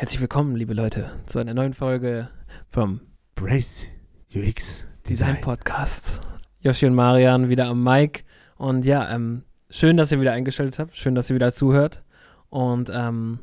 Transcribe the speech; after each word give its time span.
Herzlich 0.00 0.22
willkommen, 0.22 0.56
liebe 0.56 0.72
Leute, 0.72 1.10
zu 1.26 1.40
einer 1.40 1.52
neuen 1.52 1.74
Folge 1.74 2.30
vom 2.70 3.02
Brace 3.34 3.86
UX 4.34 4.86
Design, 5.06 5.34
Design 5.34 5.40
Podcast. 5.42 6.22
Joshi 6.62 6.86
und 6.86 6.94
Marian 6.94 7.50
wieder 7.50 7.66
am 7.66 7.84
Mic. 7.84 8.24
Und 8.56 8.86
ja, 8.86 9.14
ähm, 9.14 9.42
schön, 9.68 9.98
dass 9.98 10.10
ihr 10.10 10.18
wieder 10.18 10.32
eingeschaltet 10.32 10.78
habt. 10.78 10.96
Schön, 10.96 11.14
dass 11.14 11.28
ihr 11.28 11.36
wieder 11.36 11.52
zuhört. 11.52 12.02
Und 12.48 12.90
ähm, 12.90 13.40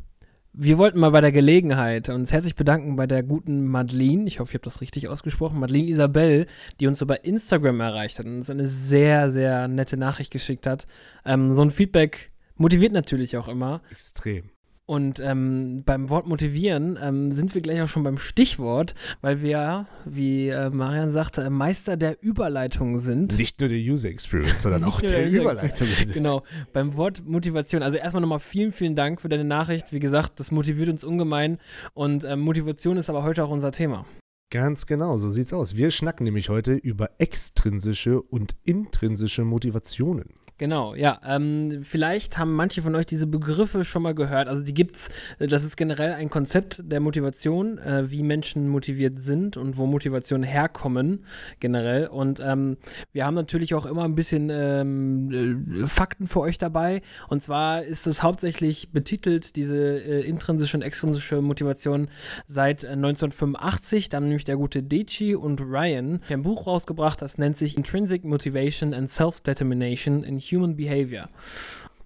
wir 0.52 0.80
wollten 0.80 0.98
mal 0.98 1.12
bei 1.12 1.22
der 1.22 1.32
Gelegenheit 1.32 2.10
uns 2.10 2.34
herzlich 2.34 2.56
bedanken 2.56 2.96
bei 2.96 3.06
der 3.06 3.22
guten 3.22 3.68
Madeline, 3.68 4.26
ich 4.26 4.40
hoffe, 4.40 4.50
ich 4.50 4.56
habe 4.56 4.66
das 4.66 4.82
richtig 4.82 5.10
ausgesprochen, 5.10 5.60
Madeline 5.60 5.88
Isabel, 5.90 6.48
die 6.80 6.88
uns 6.88 7.06
bei 7.06 7.18
Instagram 7.18 7.82
erreicht 7.82 8.18
hat 8.18 8.26
und 8.26 8.38
uns 8.38 8.50
eine 8.50 8.68
sehr, 8.68 9.30
sehr 9.30 9.68
nette 9.68 9.96
Nachricht 9.96 10.32
geschickt 10.32 10.66
hat. 10.66 10.88
Ähm, 11.24 11.54
so 11.54 11.62
ein 11.62 11.70
Feedback 11.70 12.32
motiviert 12.56 12.94
natürlich 12.94 13.38
auch 13.38 13.48
immer. 13.48 13.84
Extrem. 13.92 14.50
Und 14.90 15.20
ähm, 15.20 15.84
beim 15.86 16.10
Wort 16.10 16.28
motivieren 16.28 16.98
ähm, 17.02 17.34
sind 17.34 17.54
wir 17.54 17.62
gleich 17.62 17.82
auch 17.82 17.90
schon 17.90 18.04
beim 18.04 18.18
Stichwort, 18.18 18.96
weil 19.20 19.42
wir, 19.42 19.86
wie 20.06 20.48
äh, 20.48 20.70
Marian 20.70 21.12
sagte, 21.12 21.50
Meister 21.50 21.98
der 21.98 22.24
Überleitung 22.24 23.00
sind. 23.00 23.38
Nicht 23.38 23.60
nur 23.60 23.68
der 23.68 23.80
User 23.80 24.08
Experience, 24.08 24.62
sondern 24.62 24.84
auch 24.86 25.02
der, 25.02 25.10
der 25.10 25.30
Überleitung. 25.30 25.90
genau, 26.14 26.44
beim 26.72 26.96
Wort 26.96 27.26
Motivation. 27.26 27.84
Also 27.84 27.98
erstmal 27.98 28.22
nochmal 28.22 28.40
vielen, 28.40 28.72
vielen 28.72 28.96
Dank 28.96 29.20
für 29.20 29.28
deine 29.28 29.44
Nachricht. 29.44 29.92
Wie 29.92 30.00
gesagt, 30.00 30.40
das 30.40 30.52
motiviert 30.52 30.88
uns 30.88 31.04
ungemein 31.04 31.58
und 31.94 32.24
ähm, 32.24 32.40
Motivation 32.40 32.96
ist 32.96 33.10
aber 33.10 33.24
heute 33.24 33.44
auch 33.44 33.50
unser 33.50 33.74
Thema. 33.74 34.06
Ganz 34.50 34.86
genau, 34.86 35.18
so 35.18 35.30
sieht's 35.30 35.52
aus. 35.52 35.76
Wir 35.76 35.92
schnacken 35.92 36.24
nämlich 36.24 36.48
heute 36.48 36.72
über 36.72 37.10
extrinsische 37.18 38.22
und 38.22 38.56
intrinsische 38.64 39.44
Motivationen. 39.44 40.30
Genau, 40.60 40.96
ja. 40.96 41.22
Ähm, 41.24 41.84
vielleicht 41.84 42.40
haben 42.40 42.54
manche 42.54 42.82
von 42.82 42.96
euch 42.96 43.06
diese 43.06 43.28
Begriffe 43.28 43.84
schon 43.84 44.02
mal 44.02 44.16
gehört. 44.16 44.48
Also 44.48 44.64
die 44.64 44.74
gibt's, 44.74 45.10
das 45.38 45.64
ist 45.64 45.78
generell 45.78 46.14
ein 46.14 46.32
Konzept 46.32 46.82
der 46.84 47.00
Motivation, 47.00 47.78
äh, 47.78 48.10
wie 48.10 48.24
Menschen 48.24 48.68
motiviert 48.68 49.22
sind 49.22 49.56
und 49.56 49.78
wo 49.78 49.86
Motivationen 49.86 50.44
herkommen, 50.44 51.26
generell. 51.60 52.08
Und 52.08 52.40
ähm, 52.40 52.78
wir 53.14 53.28
haben 53.28 53.36
natürlich 53.36 53.76
auch 53.76 53.86
immer 53.86 54.04
ein 54.04 54.16
bisschen 54.16 54.50
ähm, 54.52 55.84
äh, 55.84 55.88
Fakten 55.88 56.28
für 56.28 56.40
euch 56.40 56.58
dabei. 56.58 57.04
Und 57.30 57.44
zwar 57.44 57.84
ist 57.84 58.08
es 58.08 58.24
hauptsächlich 58.24 58.92
betitelt, 58.92 59.56
diese 59.58 59.78
äh, 59.78 60.22
intrinsische 60.22 60.76
und 60.76 60.82
extrinsische 60.82 61.40
Motivation 61.44 62.08
seit 62.48 62.84
1985. 62.84 64.06
Äh, 64.06 64.10
da 64.10 64.18
haben 64.18 64.24
nämlich 64.24 64.46
der 64.46 64.58
gute 64.58 64.82
Deci 64.82 65.36
und 65.36 65.62
Ryan 65.62 66.22
ein 66.30 66.42
Buch 66.42 66.66
rausgebracht, 66.66 67.22
das 67.22 67.38
nennt 67.38 67.58
sich 67.58 67.78
Intrinsic 67.78 68.24
Motivation 68.24 68.96
and 68.96 69.08
Self-Determination 69.08 70.24
in 70.24 70.47
Human 70.52 70.74
Behavior. 70.74 71.28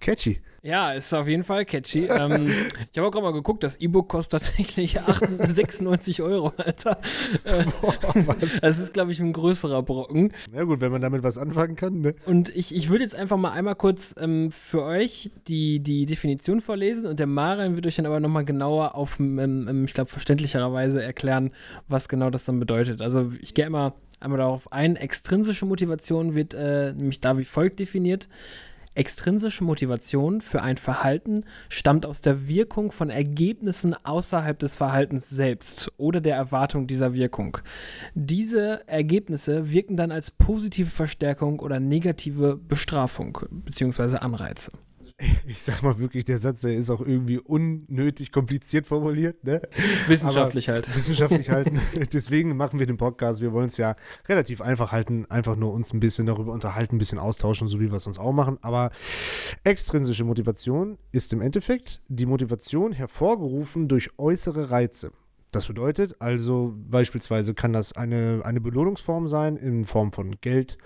Catchy. 0.02 0.40
Ja, 0.64 0.92
ist 0.92 1.12
auf 1.12 1.26
jeden 1.26 1.42
Fall 1.42 1.64
catchy. 1.64 2.06
ähm, 2.10 2.48
ich 2.92 2.98
habe 2.98 3.08
auch 3.08 3.10
gerade 3.10 3.24
mal 3.24 3.32
geguckt, 3.32 3.64
das 3.64 3.80
E-Book 3.80 4.08
kostet 4.08 4.42
tatsächlich 4.42 5.00
98, 5.08 5.56
96 5.56 6.22
Euro, 6.22 6.52
Alter. 6.56 6.98
Äh, 7.44 7.64
Boah, 7.80 8.36
das 8.60 8.78
ist, 8.78 8.94
glaube 8.94 9.10
ich, 9.10 9.18
ein 9.18 9.32
größerer 9.32 9.82
Brocken. 9.82 10.32
Ja 10.54 10.62
gut, 10.62 10.80
wenn 10.80 10.92
man 10.92 11.00
damit 11.00 11.24
was 11.24 11.36
anfangen 11.36 11.74
kann, 11.74 12.00
ne? 12.00 12.14
Und 12.26 12.54
ich, 12.54 12.74
ich 12.74 12.90
würde 12.90 13.02
jetzt 13.02 13.16
einfach 13.16 13.36
mal 13.36 13.50
einmal 13.50 13.74
kurz 13.74 14.14
ähm, 14.18 14.52
für 14.52 14.84
euch 14.84 15.32
die, 15.48 15.80
die 15.80 16.06
Definition 16.06 16.60
vorlesen 16.60 17.06
und 17.06 17.18
der 17.18 17.26
Marian 17.26 17.74
wird 17.74 17.86
euch 17.86 17.96
dann 17.96 18.06
aber 18.06 18.20
nochmal 18.20 18.44
genauer 18.44 18.94
auf, 18.94 19.18
ähm, 19.18 19.38
ähm, 19.40 19.84
ich 19.84 19.94
glaube, 19.94 20.10
verständlicherweise 20.10 21.02
erklären, 21.02 21.50
was 21.88 22.08
genau 22.08 22.30
das 22.30 22.44
dann 22.44 22.60
bedeutet. 22.60 23.00
Also 23.00 23.32
ich 23.40 23.54
gehe 23.54 23.66
immer 23.66 23.94
einmal 24.20 24.38
darauf 24.38 24.70
ein. 24.72 24.94
Extrinsische 24.94 25.66
Motivation 25.66 26.36
wird 26.36 26.54
äh, 26.54 26.92
nämlich 26.92 27.20
da 27.20 27.36
wie 27.36 27.44
folgt 27.44 27.80
definiert. 27.80 28.28
Extrinsische 28.94 29.64
Motivation 29.64 30.40
für 30.40 30.62
ein 30.62 30.76
Verhalten 30.76 31.44
stammt 31.68 32.04
aus 32.04 32.20
der 32.20 32.46
Wirkung 32.46 32.92
von 32.92 33.08
Ergebnissen 33.08 33.94
außerhalb 34.04 34.58
des 34.58 34.74
Verhaltens 34.74 35.30
selbst 35.30 35.90
oder 35.96 36.20
der 36.20 36.36
Erwartung 36.36 36.86
dieser 36.86 37.14
Wirkung. 37.14 37.58
Diese 38.14 38.86
Ergebnisse 38.86 39.72
wirken 39.72 39.96
dann 39.96 40.10
als 40.10 40.30
positive 40.30 40.90
Verstärkung 40.90 41.60
oder 41.60 41.80
negative 41.80 42.56
Bestrafung 42.56 43.38
bzw. 43.50 44.18
Anreize 44.18 44.72
ich 45.46 45.62
sag 45.62 45.82
mal 45.82 45.98
wirklich, 45.98 46.24
der 46.24 46.38
Satz, 46.38 46.62
der 46.62 46.74
ist 46.74 46.90
auch 46.90 47.00
irgendwie 47.00 47.38
unnötig 47.38 48.32
kompliziert 48.32 48.86
formuliert. 48.86 49.44
Ne? 49.44 49.62
Wissenschaftlich 50.06 50.68
Aber 50.68 50.76
halt. 50.76 50.96
Wissenschaftlich 50.96 51.50
halten. 51.50 51.80
Deswegen 52.12 52.56
machen 52.56 52.78
wir 52.78 52.86
den 52.86 52.96
Podcast. 52.96 53.40
Wir 53.40 53.52
wollen 53.52 53.68
es 53.68 53.76
ja 53.76 53.96
relativ 54.28 54.60
einfach 54.60 54.92
halten, 54.92 55.26
einfach 55.28 55.56
nur 55.56 55.72
uns 55.72 55.92
ein 55.92 56.00
bisschen 56.00 56.26
darüber 56.26 56.52
unterhalten, 56.52 56.96
ein 56.96 56.98
bisschen 56.98 57.18
austauschen, 57.18 57.68
so 57.68 57.80
wie 57.80 57.90
wir 57.90 57.96
es 57.96 58.06
uns 58.06 58.18
auch 58.18 58.32
machen. 58.32 58.58
Aber 58.62 58.90
extrinsische 59.64 60.24
Motivation 60.24 60.98
ist 61.12 61.32
im 61.32 61.40
Endeffekt 61.40 62.02
die 62.08 62.26
Motivation 62.26 62.92
hervorgerufen 62.92 63.88
durch 63.88 64.10
äußere 64.18 64.70
Reize. 64.70 65.12
Das 65.52 65.66
bedeutet 65.66 66.16
also 66.18 66.74
beispielsweise 66.76 67.52
kann 67.52 67.74
das 67.74 67.92
eine, 67.92 68.40
eine 68.42 68.60
Belohnungsform 68.60 69.28
sein 69.28 69.56
in 69.56 69.84
Form 69.84 70.10
von 70.10 70.40
Geld, 70.40 70.78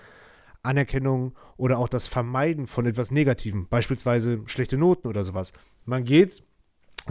Anerkennung 0.63 1.33
oder 1.57 1.77
auch 1.79 1.89
das 1.89 2.07
Vermeiden 2.07 2.67
von 2.67 2.85
etwas 2.85 3.11
Negativem, 3.11 3.67
beispielsweise 3.69 4.41
schlechte 4.45 4.77
Noten 4.77 5.07
oder 5.07 5.23
sowas. 5.23 5.53
Man 5.85 6.03
geht, 6.03 6.43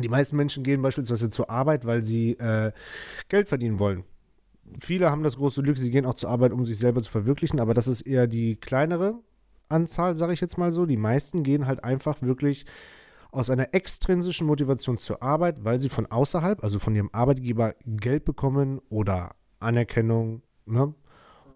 die 0.02 0.08
meisten 0.08 0.36
Menschen 0.36 0.62
gehen 0.62 0.82
beispielsweise 0.82 1.30
zur 1.30 1.50
Arbeit, 1.50 1.86
weil 1.86 2.04
sie 2.04 2.32
äh, 2.32 2.72
Geld 3.28 3.48
verdienen 3.48 3.78
wollen. 3.78 4.04
Viele 4.80 5.10
haben 5.10 5.22
das 5.22 5.36
große 5.36 5.62
Glück, 5.62 5.78
sie 5.78 5.90
gehen 5.90 6.06
auch 6.06 6.14
zur 6.14 6.30
Arbeit, 6.30 6.52
um 6.52 6.66
sich 6.66 6.78
selber 6.78 7.02
zu 7.02 7.10
verwirklichen, 7.10 7.60
aber 7.60 7.72
das 7.72 7.88
ist 7.88 8.02
eher 8.02 8.26
die 8.26 8.56
kleinere 8.56 9.20
Anzahl, 9.68 10.16
sage 10.16 10.32
ich 10.32 10.40
jetzt 10.40 10.58
mal 10.58 10.72
so. 10.72 10.86
Die 10.86 10.96
meisten 10.96 11.42
gehen 11.42 11.66
halt 11.66 11.84
einfach 11.84 12.22
wirklich 12.22 12.66
aus 13.30 13.50
einer 13.50 13.74
extrinsischen 13.74 14.46
Motivation 14.46 14.98
zur 14.98 15.22
Arbeit, 15.22 15.64
weil 15.64 15.78
sie 15.78 15.88
von 15.88 16.06
außerhalb, 16.06 16.62
also 16.62 16.78
von 16.78 16.94
ihrem 16.94 17.10
Arbeitgeber, 17.12 17.74
Geld 17.84 18.24
bekommen 18.24 18.80
oder 18.88 19.34
Anerkennung, 19.60 20.42
ne? 20.66 20.94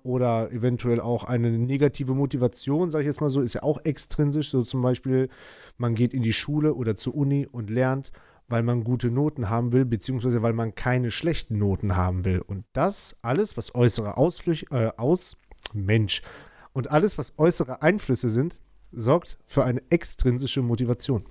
Oder 0.03 0.50
eventuell 0.53 1.00
auch 1.00 1.25
eine 1.25 1.50
negative 1.50 2.15
Motivation, 2.15 2.91
sage 2.91 3.03
ich 3.03 3.06
jetzt 3.06 3.21
mal 3.21 3.31
so, 3.31 3.41
ist 3.41 3.55
ja 3.55 3.62
auch 3.62 3.84
extrinsisch. 3.84 4.50
So 4.50 4.62
zum 4.62 4.83
Beispiel, 4.83 5.28
man 5.77 5.94
geht 5.94 6.15
in 6.15 6.22
die 6.22 6.33
Schule 6.33 6.75
oder 6.75 6.97
zur 6.97 7.15
Uni 7.15 7.47
und 7.47 7.71
lernt, 7.71 8.12
weil 8.49 8.62
man 8.62 8.84
gute 8.84 9.11
Noten 9.11 9.49
haben 9.49 9.72
will, 9.72 9.84
beziehungsweise 9.84 10.43
weil 10.43 10.53
man 10.53 10.75
keine 10.75 11.11
schlechten 11.11 11.59
Noten 11.59 11.97
haben 11.97 12.25
will. 12.25 12.41
Und 12.41 12.65
das 12.72 13.16
alles, 13.22 13.56
was 13.56 13.75
äußere 13.75 14.16
Ausflüche, 14.16 14.66
äh, 14.71 14.91
aus, 14.97 15.37
Mensch, 15.72 16.22
und 16.72 16.91
alles, 16.91 17.19
was 17.19 17.38
äußere 17.38 17.82
Einflüsse 17.82 18.31
sind, 18.31 18.61
sorgt 18.93 19.38
für 19.47 19.65
eine 19.65 19.82
extrinsische 19.91 20.62
Motivation. 20.62 21.25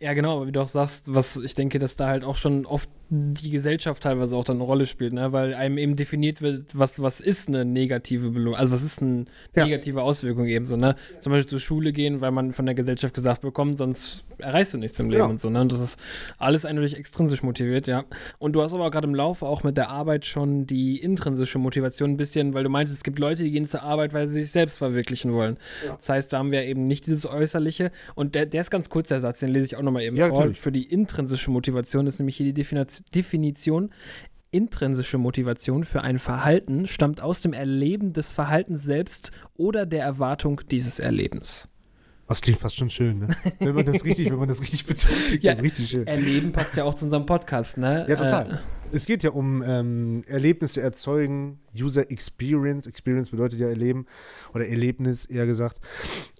Ja, 0.00 0.12
genau, 0.14 0.36
aber 0.36 0.46
wie 0.46 0.52
du 0.52 0.60
auch 0.60 0.68
sagst, 0.68 1.12
was 1.12 1.36
ich 1.36 1.54
denke, 1.54 1.78
dass 1.78 1.96
da 1.96 2.06
halt 2.06 2.24
auch 2.24 2.36
schon 2.36 2.66
oft 2.66 2.88
die 3.10 3.50
Gesellschaft 3.50 4.02
teilweise 4.02 4.36
auch 4.36 4.44
dann 4.44 4.56
eine 4.56 4.64
Rolle 4.64 4.86
spielt, 4.86 5.14
ne? 5.14 5.32
weil 5.32 5.54
einem 5.54 5.78
eben 5.78 5.96
definiert 5.96 6.42
wird, 6.42 6.78
was, 6.78 7.00
was 7.00 7.20
ist 7.20 7.48
eine 7.48 7.64
negative 7.64 8.30
Belohnung, 8.30 8.56
also 8.58 8.72
was 8.72 8.82
ist 8.82 9.00
eine 9.00 9.24
ja. 9.56 9.64
negative 9.64 10.02
Auswirkung 10.02 10.46
eben 10.46 10.66
so, 10.66 10.76
ne? 10.76 10.94
Zum 11.20 11.32
Beispiel 11.32 11.48
zur 11.48 11.60
Schule 11.60 11.92
gehen, 11.92 12.20
weil 12.20 12.32
man 12.32 12.52
von 12.52 12.66
der 12.66 12.74
Gesellschaft 12.74 13.14
gesagt 13.14 13.40
bekommt, 13.40 13.78
sonst 13.78 14.24
erreichst 14.36 14.74
du 14.74 14.78
nichts 14.78 14.98
im 15.00 15.08
Leben 15.08 15.22
genau. 15.22 15.30
und 15.30 15.40
so, 15.40 15.48
ne? 15.48 15.62
Und 15.62 15.72
das 15.72 15.80
ist 15.80 15.98
alles 16.36 16.66
eindeutig 16.66 16.96
extrinsisch 16.96 17.42
motiviert, 17.42 17.86
ja. 17.86 18.04
Und 18.38 18.52
du 18.52 18.62
hast 18.62 18.74
aber 18.74 18.90
gerade 18.90 19.08
im 19.08 19.14
Laufe 19.14 19.46
auch 19.46 19.62
mit 19.62 19.78
der 19.78 19.88
Arbeit 19.88 20.26
schon 20.26 20.66
die 20.66 20.98
intrinsische 20.98 21.58
Motivation 21.58 22.10
ein 22.10 22.16
bisschen, 22.18 22.52
weil 22.52 22.64
du 22.64 22.70
meinst, 22.70 22.92
es 22.92 23.02
gibt 23.02 23.18
Leute, 23.18 23.42
die 23.42 23.50
gehen 23.50 23.64
zur 23.64 23.82
Arbeit, 23.82 24.12
weil 24.12 24.26
sie 24.26 24.42
sich 24.42 24.50
selbst 24.50 24.76
verwirklichen 24.76 25.32
wollen. 25.32 25.56
Ja. 25.86 25.94
Das 25.94 26.10
heißt, 26.10 26.32
da 26.32 26.38
haben 26.38 26.50
wir 26.50 26.64
eben 26.64 26.86
nicht 26.86 27.06
dieses 27.06 27.24
Äußerliche 27.24 27.90
und 28.14 28.34
der, 28.34 28.44
der 28.44 28.60
ist 28.60 28.70
ganz 28.70 28.90
kurz, 28.90 29.08
der 29.08 29.22
Satz, 29.22 29.40
den 29.40 29.48
lese 29.48 29.64
ich 29.64 29.76
auch 29.76 29.82
nochmal 29.82 30.02
eben 30.02 30.16
ja, 30.16 30.28
vor. 30.28 30.40
Natürlich. 30.40 30.60
Für 30.60 30.72
die 30.72 30.84
intrinsische 30.84 31.50
Motivation 31.50 32.06
ist 32.06 32.18
nämlich 32.18 32.36
hier 32.36 32.46
die 32.46 32.52
Definition 32.52 32.97
Definition 33.04 33.90
intrinsische 34.50 35.18
Motivation 35.18 35.84
für 35.84 36.02
ein 36.02 36.18
Verhalten 36.18 36.86
stammt 36.86 37.20
aus 37.20 37.42
dem 37.42 37.52
Erleben 37.52 38.12
des 38.12 38.30
Verhaltens 38.30 38.82
selbst 38.82 39.30
oder 39.56 39.84
der 39.84 40.02
Erwartung 40.02 40.62
dieses 40.70 40.98
Erlebens. 40.98 41.68
Das 42.28 42.42
klingt 42.42 42.58
fast 42.58 42.76
schon 42.76 42.90
schön, 42.90 43.20
ne? 43.20 43.28
Wenn 43.58 43.74
man 43.74 43.86
das 43.86 44.04
richtig, 44.04 44.30
wenn 44.30 44.38
man 44.38 44.48
das 44.48 44.60
richtig 44.60 44.84
betont, 44.84 45.14
klingt 45.28 45.44
ja, 45.44 45.52
das 45.52 45.62
richtig 45.62 45.88
schön. 45.88 46.06
Erleben 46.06 46.52
passt 46.52 46.76
ja 46.76 46.84
auch 46.84 46.94
zu 46.94 47.06
unserem 47.06 47.24
Podcast, 47.24 47.78
ne? 47.78 48.04
Ja, 48.06 48.16
total. 48.16 48.50
Äh, 48.50 48.58
es 48.94 49.06
geht 49.06 49.22
ja 49.22 49.30
um 49.30 49.62
ähm, 49.62 50.22
Erlebnisse 50.26 50.82
erzeugen, 50.82 51.58
User 51.78 52.10
Experience. 52.10 52.86
Experience 52.86 53.30
bedeutet 53.30 53.58
ja 53.58 53.68
Erleben 53.68 54.06
oder 54.52 54.66
Erlebnis, 54.66 55.24
eher 55.24 55.46
gesagt. 55.46 55.80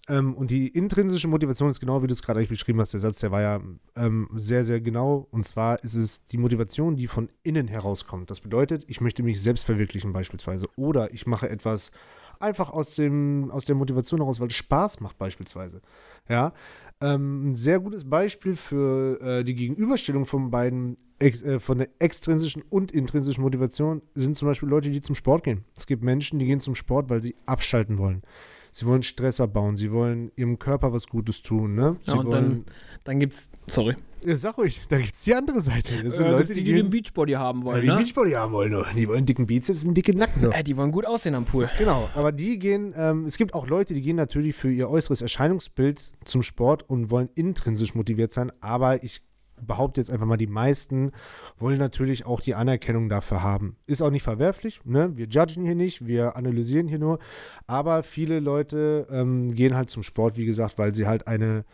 Ähm, 0.08 0.34
und 0.34 0.50
die 0.50 0.68
intrinsische 0.68 1.28
Motivation 1.28 1.70
ist 1.70 1.80
genau, 1.80 2.02
wie 2.02 2.06
du 2.06 2.12
es 2.12 2.22
gerade 2.22 2.44
beschrieben 2.46 2.80
hast. 2.80 2.92
Der 2.92 3.00
Satz, 3.00 3.20
der 3.20 3.30
war 3.30 3.42
ja 3.42 3.60
ähm, 3.96 4.28
sehr, 4.34 4.64
sehr 4.64 4.80
genau. 4.80 5.28
Und 5.30 5.44
zwar 5.44 5.82
ist 5.84 5.94
es 5.94 6.24
die 6.26 6.38
Motivation, 6.38 6.96
die 6.96 7.06
von 7.06 7.28
innen 7.42 7.68
herauskommt. 7.68 8.30
Das 8.30 8.40
bedeutet, 8.40 8.84
ich 8.86 9.00
möchte 9.00 9.22
mich 9.22 9.42
selbst 9.42 9.64
verwirklichen 9.64 10.12
beispielsweise. 10.12 10.68
Oder 10.76 11.12
ich 11.12 11.26
mache 11.26 11.48
etwas 11.48 11.92
Einfach 12.40 12.70
aus, 12.70 12.94
dem, 12.94 13.50
aus 13.50 13.64
der 13.64 13.74
Motivation 13.74 14.20
heraus, 14.20 14.38
weil 14.38 14.46
es 14.46 14.54
Spaß 14.54 15.00
macht 15.00 15.18
beispielsweise. 15.18 15.80
Ja, 16.28 16.52
ähm, 17.00 17.50
ein 17.50 17.56
sehr 17.56 17.80
gutes 17.80 18.08
Beispiel 18.08 18.54
für 18.54 19.20
äh, 19.20 19.44
die 19.44 19.54
Gegenüberstellung 19.56 20.24
von 20.24 20.50
beiden, 20.50 20.96
äh, 21.18 21.58
von 21.58 21.78
der 21.78 21.88
extrinsischen 21.98 22.62
und 22.70 22.92
intrinsischen 22.92 23.42
Motivation 23.42 24.02
sind 24.14 24.36
zum 24.36 24.46
Beispiel 24.46 24.68
Leute, 24.68 24.90
die 24.90 25.00
zum 25.00 25.16
Sport 25.16 25.42
gehen. 25.42 25.64
Es 25.76 25.86
gibt 25.86 26.04
Menschen, 26.04 26.38
die 26.38 26.46
gehen 26.46 26.60
zum 26.60 26.76
Sport, 26.76 27.10
weil 27.10 27.22
sie 27.22 27.34
abschalten 27.46 27.98
wollen. 27.98 28.22
Sie 28.78 28.86
wollen 28.86 29.02
Stress 29.02 29.40
abbauen, 29.40 29.76
sie 29.76 29.90
wollen 29.90 30.30
ihrem 30.36 30.60
Körper 30.60 30.92
was 30.92 31.08
Gutes 31.08 31.42
tun, 31.42 31.74
ne? 31.74 31.96
Sie 32.04 32.12
Ja, 32.12 32.18
und 32.18 32.26
wollen, 32.26 32.32
dann, 32.32 32.64
dann 33.02 33.18
gibt's, 33.18 33.50
sorry, 33.68 33.96
ja, 34.24 34.36
sag 34.36 34.56
ruhig, 34.56 34.82
da 34.88 34.98
gibt's 34.98 35.24
die 35.24 35.34
andere 35.34 35.60
Seite. 35.62 36.00
Das 36.04 36.16
sind 36.16 36.26
äh, 36.26 36.30
Leute, 36.30 36.54
die, 36.54 36.62
die, 36.62 36.74
den 36.74 36.88
Beachbody 36.88 37.32
haben 37.32 37.62
ja, 37.62 37.64
wollen, 37.64 37.82
die 37.82 37.88
ne? 37.88 37.96
Beachbody 37.96 38.30
haben 38.30 38.52
wollen. 38.52 38.70
nur. 38.70 38.86
Die 38.94 39.08
wollen 39.08 39.26
dicken 39.26 39.48
Bizeps 39.48 39.84
und 39.84 39.94
dicke 39.94 40.14
Nacken. 40.14 40.42
Nur. 40.42 40.54
Äh, 40.54 40.62
die 40.62 40.76
wollen 40.76 40.92
gut 40.92 41.06
aussehen 41.06 41.34
am 41.34 41.44
Pool. 41.44 41.68
Genau, 41.76 42.08
aber 42.14 42.30
die 42.30 42.56
gehen, 42.60 42.94
ähm, 42.96 43.24
es 43.24 43.36
gibt 43.36 43.52
auch 43.52 43.66
Leute, 43.66 43.94
die 43.94 44.00
gehen 44.00 44.14
natürlich 44.14 44.54
für 44.54 44.70
ihr 44.70 44.88
äußeres 44.88 45.22
Erscheinungsbild 45.22 46.12
zum 46.24 46.44
Sport 46.44 46.88
und 46.88 47.10
wollen 47.10 47.30
intrinsisch 47.34 47.96
motiviert 47.96 48.30
sein, 48.30 48.52
aber 48.60 49.02
ich 49.02 49.22
behaupte 49.66 50.00
jetzt 50.00 50.10
einfach 50.10 50.26
mal, 50.26 50.36
die 50.36 50.46
meisten 50.46 51.12
wollen 51.58 51.78
natürlich 51.78 52.26
auch 52.26 52.40
die 52.40 52.54
Anerkennung 52.54 53.08
dafür 53.08 53.42
haben. 53.42 53.76
Ist 53.86 54.02
auch 54.02 54.10
nicht 54.10 54.22
verwerflich, 54.22 54.80
ne? 54.84 55.16
Wir 55.16 55.26
judgen 55.26 55.64
hier 55.64 55.74
nicht, 55.74 56.06
wir 56.06 56.36
analysieren 56.36 56.88
hier 56.88 56.98
nur, 56.98 57.18
aber 57.66 58.02
viele 58.02 58.40
Leute 58.40 59.06
ähm, 59.10 59.48
gehen 59.48 59.74
halt 59.74 59.90
zum 59.90 60.02
Sport, 60.02 60.36
wie 60.36 60.46
gesagt, 60.46 60.78
weil 60.78 60.94
sie 60.94 61.06
halt 61.06 61.26
eine, 61.26 61.64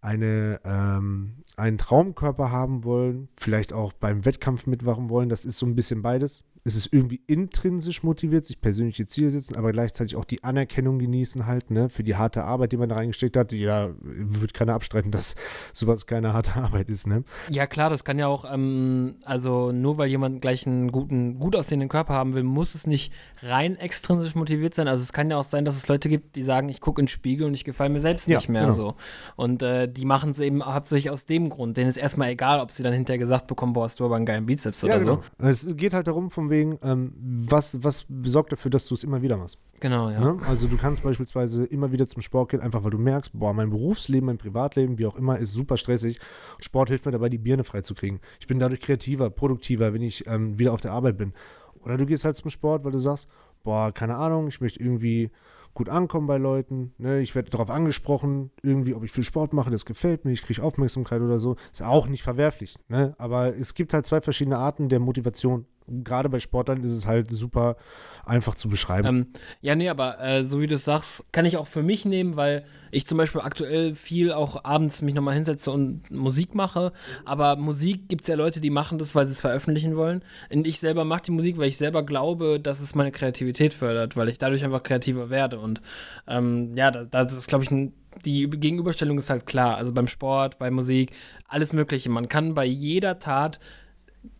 eine, 0.00 0.60
ähm, 0.64 1.34
einen 1.56 1.78
Traumkörper 1.78 2.50
haben 2.50 2.84
wollen, 2.84 3.28
vielleicht 3.36 3.72
auch 3.72 3.92
beim 3.92 4.24
Wettkampf 4.24 4.66
mitmachen 4.66 5.10
wollen. 5.10 5.28
Das 5.28 5.44
ist 5.44 5.58
so 5.58 5.66
ein 5.66 5.74
bisschen 5.74 6.02
beides. 6.02 6.44
Es 6.64 6.76
ist 6.76 6.92
irgendwie 6.92 7.20
intrinsisch 7.26 8.04
motiviert, 8.04 8.44
sich 8.44 8.60
persönliche 8.60 9.04
Ziele 9.06 9.30
setzen, 9.30 9.56
aber 9.56 9.72
gleichzeitig 9.72 10.14
auch 10.16 10.24
die 10.24 10.44
Anerkennung 10.44 11.00
genießen 11.00 11.46
halt, 11.46 11.70
ne, 11.72 11.88
für 11.88 12.04
die 12.04 12.14
harte 12.14 12.44
Arbeit, 12.44 12.70
die 12.70 12.76
man 12.76 12.88
da 12.88 12.94
reingesteckt 12.94 13.36
hat. 13.36 13.52
Ja, 13.52 13.90
wird 14.00 14.54
keiner 14.54 14.74
abstreiten, 14.74 15.10
dass 15.10 15.34
sowas 15.72 16.06
keine 16.06 16.32
harte 16.32 16.54
Arbeit 16.56 16.88
ist, 16.88 17.06
ne? 17.08 17.24
Ja, 17.50 17.66
klar, 17.66 17.90
das 17.90 18.04
kann 18.04 18.18
ja 18.18 18.28
auch, 18.28 18.44
ähm, 18.52 19.16
also 19.24 19.72
nur 19.72 19.98
weil 19.98 20.08
jemand 20.08 20.40
gleich 20.40 20.66
einen 20.66 20.92
guten, 20.92 21.40
gut 21.40 21.56
aussehenden 21.56 21.88
Körper 21.88 22.14
haben 22.14 22.34
will, 22.34 22.44
muss 22.44 22.76
es 22.76 22.86
nicht 22.86 23.12
rein 23.42 23.76
extrinsisch 23.76 24.36
motiviert 24.36 24.74
sein. 24.74 24.86
Also 24.86 25.02
es 25.02 25.12
kann 25.12 25.30
ja 25.30 25.38
auch 25.38 25.44
sein, 25.44 25.64
dass 25.64 25.76
es 25.76 25.88
Leute 25.88 26.08
gibt, 26.08 26.36
die 26.36 26.42
sagen, 26.42 26.68
ich 26.68 26.80
gucke 26.80 27.00
in 27.00 27.06
den 27.06 27.08
Spiegel 27.08 27.46
und 27.46 27.54
ich 27.54 27.64
gefalle 27.64 27.90
mir 27.90 28.00
selbst 28.00 28.28
Ja, 28.28 28.38
nicht 28.38 28.48
mehr 28.48 28.62
genau. 28.62 28.72
so. 28.72 28.94
Und 29.34 29.62
äh, 29.64 29.88
die 29.92 30.04
machen 30.04 30.30
es 30.30 30.38
eben 30.38 30.64
hauptsächlich 30.64 31.10
aus 31.10 31.24
dem 31.24 31.50
Grund. 31.50 31.76
Denen 31.76 31.88
ist 31.88 31.96
erstmal 31.96 32.30
egal, 32.30 32.60
ob 32.60 32.70
sie 32.70 32.84
dann 32.84 32.92
hinterher 32.92 33.18
gesagt 33.18 33.48
bekommen, 33.48 33.72
boah, 33.72 33.84
hast 33.84 33.98
du 33.98 34.04
aber 34.04 34.14
einen 34.14 34.26
geilen 34.26 34.46
Bizeps 34.46 34.84
oder 34.84 35.00
so. 35.00 35.22
Es 35.38 35.76
geht 35.76 35.92
halt 35.92 36.06
darum, 36.06 36.30
von 36.30 36.51
wegen, 36.52 36.78
ähm, 36.82 37.12
was, 37.16 37.82
was 37.82 38.06
sorgt 38.22 38.52
dafür, 38.52 38.70
dass 38.70 38.86
du 38.86 38.94
es 38.94 39.02
immer 39.02 39.22
wieder 39.22 39.36
machst. 39.36 39.58
Genau, 39.80 40.10
ja. 40.10 40.20
Ne? 40.20 40.36
Also 40.46 40.68
du 40.68 40.76
kannst 40.76 41.02
beispielsweise 41.02 41.64
immer 41.64 41.90
wieder 41.90 42.06
zum 42.06 42.22
Sport 42.22 42.50
gehen, 42.50 42.60
einfach 42.60 42.84
weil 42.84 42.92
du 42.92 42.98
merkst, 42.98 43.32
boah, 43.36 43.52
mein 43.52 43.70
Berufsleben, 43.70 44.26
mein 44.26 44.38
Privatleben, 44.38 44.98
wie 44.98 45.06
auch 45.06 45.16
immer, 45.16 45.38
ist 45.38 45.52
super 45.52 45.76
stressig. 45.76 46.20
Sport 46.60 46.90
hilft 46.90 47.04
mir 47.04 47.10
dabei, 47.10 47.28
die 47.28 47.38
Birne 47.38 47.64
freizukriegen. 47.64 48.20
Ich 48.38 48.46
bin 48.46 48.60
dadurch 48.60 48.80
kreativer, 48.80 49.28
produktiver, 49.30 49.92
wenn 49.92 50.02
ich 50.02 50.24
ähm, 50.28 50.56
wieder 50.56 50.72
auf 50.72 50.80
der 50.80 50.92
Arbeit 50.92 51.18
bin. 51.18 51.32
Oder 51.80 51.96
du 51.96 52.06
gehst 52.06 52.24
halt 52.24 52.36
zum 52.36 52.50
Sport, 52.50 52.84
weil 52.84 52.92
du 52.92 52.98
sagst, 52.98 53.26
boah, 53.64 53.90
keine 53.90 54.14
Ahnung, 54.14 54.46
ich 54.46 54.60
möchte 54.60 54.78
irgendwie 54.78 55.32
gut 55.74 55.88
ankommen 55.88 56.26
bei 56.26 56.38
Leuten. 56.38 56.92
Ne? 56.98 57.20
Ich 57.20 57.34
werde 57.34 57.50
darauf 57.50 57.70
angesprochen, 57.70 58.50
irgendwie, 58.62 58.94
ob 58.94 59.04
ich 59.04 59.12
viel 59.12 59.24
Sport 59.24 59.52
mache, 59.52 59.70
das 59.70 59.84
gefällt 59.84 60.24
mir, 60.24 60.32
ich 60.32 60.42
kriege 60.42 60.62
Aufmerksamkeit 60.62 61.20
oder 61.20 61.38
so. 61.38 61.56
Ist 61.72 61.82
auch 61.82 62.06
nicht 62.08 62.22
verwerflich. 62.22 62.76
Ne? 62.88 63.14
Aber 63.18 63.56
es 63.56 63.74
gibt 63.74 63.94
halt 63.94 64.06
zwei 64.06 64.20
verschiedene 64.20 64.58
Arten 64.58 64.88
der 64.88 65.00
Motivation. 65.00 65.66
Gerade 66.04 66.28
bei 66.28 66.40
Sportlern 66.40 66.82
ist 66.82 66.92
es 66.92 67.06
halt 67.06 67.30
super 67.30 67.76
einfach 68.24 68.54
zu 68.54 68.68
beschreiben. 68.68 69.08
Ähm, 69.08 69.26
ja, 69.60 69.74
nee, 69.74 69.88
aber 69.88 70.20
äh, 70.20 70.44
so 70.44 70.60
wie 70.60 70.66
du 70.66 70.76
es 70.76 70.84
sagst, 70.84 71.24
kann 71.32 71.44
ich 71.44 71.56
auch 71.56 71.66
für 71.66 71.82
mich 71.82 72.04
nehmen, 72.04 72.36
weil 72.36 72.64
ich 72.90 73.06
zum 73.06 73.18
Beispiel 73.18 73.40
aktuell 73.40 73.94
viel 73.94 74.32
auch 74.32 74.64
abends 74.64 75.02
mich 75.02 75.14
nochmal 75.14 75.34
hinsetze 75.34 75.70
und 75.70 76.10
Musik 76.10 76.54
mache. 76.54 76.92
Aber 77.24 77.56
Musik 77.56 78.08
gibt 78.08 78.22
es 78.22 78.28
ja 78.28 78.34
Leute, 78.34 78.60
die 78.60 78.70
machen 78.70 78.98
das, 78.98 79.14
weil 79.14 79.26
sie 79.26 79.32
es 79.32 79.40
veröffentlichen 79.40 79.96
wollen. 79.96 80.22
Und 80.52 80.66
ich 80.66 80.78
selber 80.78 81.04
mache 81.04 81.22
die 81.22 81.30
Musik, 81.32 81.58
weil 81.58 81.68
ich 81.68 81.78
selber 81.78 82.04
glaube, 82.04 82.60
dass 82.60 82.80
es 82.80 82.94
meine 82.94 83.12
Kreativität 83.12 83.74
fördert, 83.74 84.16
weil 84.16 84.28
ich 84.28 84.38
dadurch 84.38 84.64
einfach 84.64 84.82
kreativer 84.82 85.30
werde. 85.30 85.58
Und 85.58 85.80
ähm, 86.28 86.76
ja, 86.76 86.90
das, 86.90 87.08
das 87.10 87.36
ist, 87.36 87.48
glaube 87.48 87.64
ich, 87.64 87.70
ein 87.70 87.94
die 88.24 88.48
Gegenüberstellung 88.48 89.18
ist 89.18 89.30
halt 89.30 89.46
klar. 89.46 89.76
Also 89.76 89.92
beim 89.92 90.06
Sport, 90.06 90.58
bei 90.58 90.70
Musik, 90.70 91.12
alles 91.48 91.72
Mögliche. 91.72 92.10
Man 92.10 92.28
kann 92.28 92.54
bei 92.54 92.64
jeder 92.64 93.18
Tat 93.18 93.58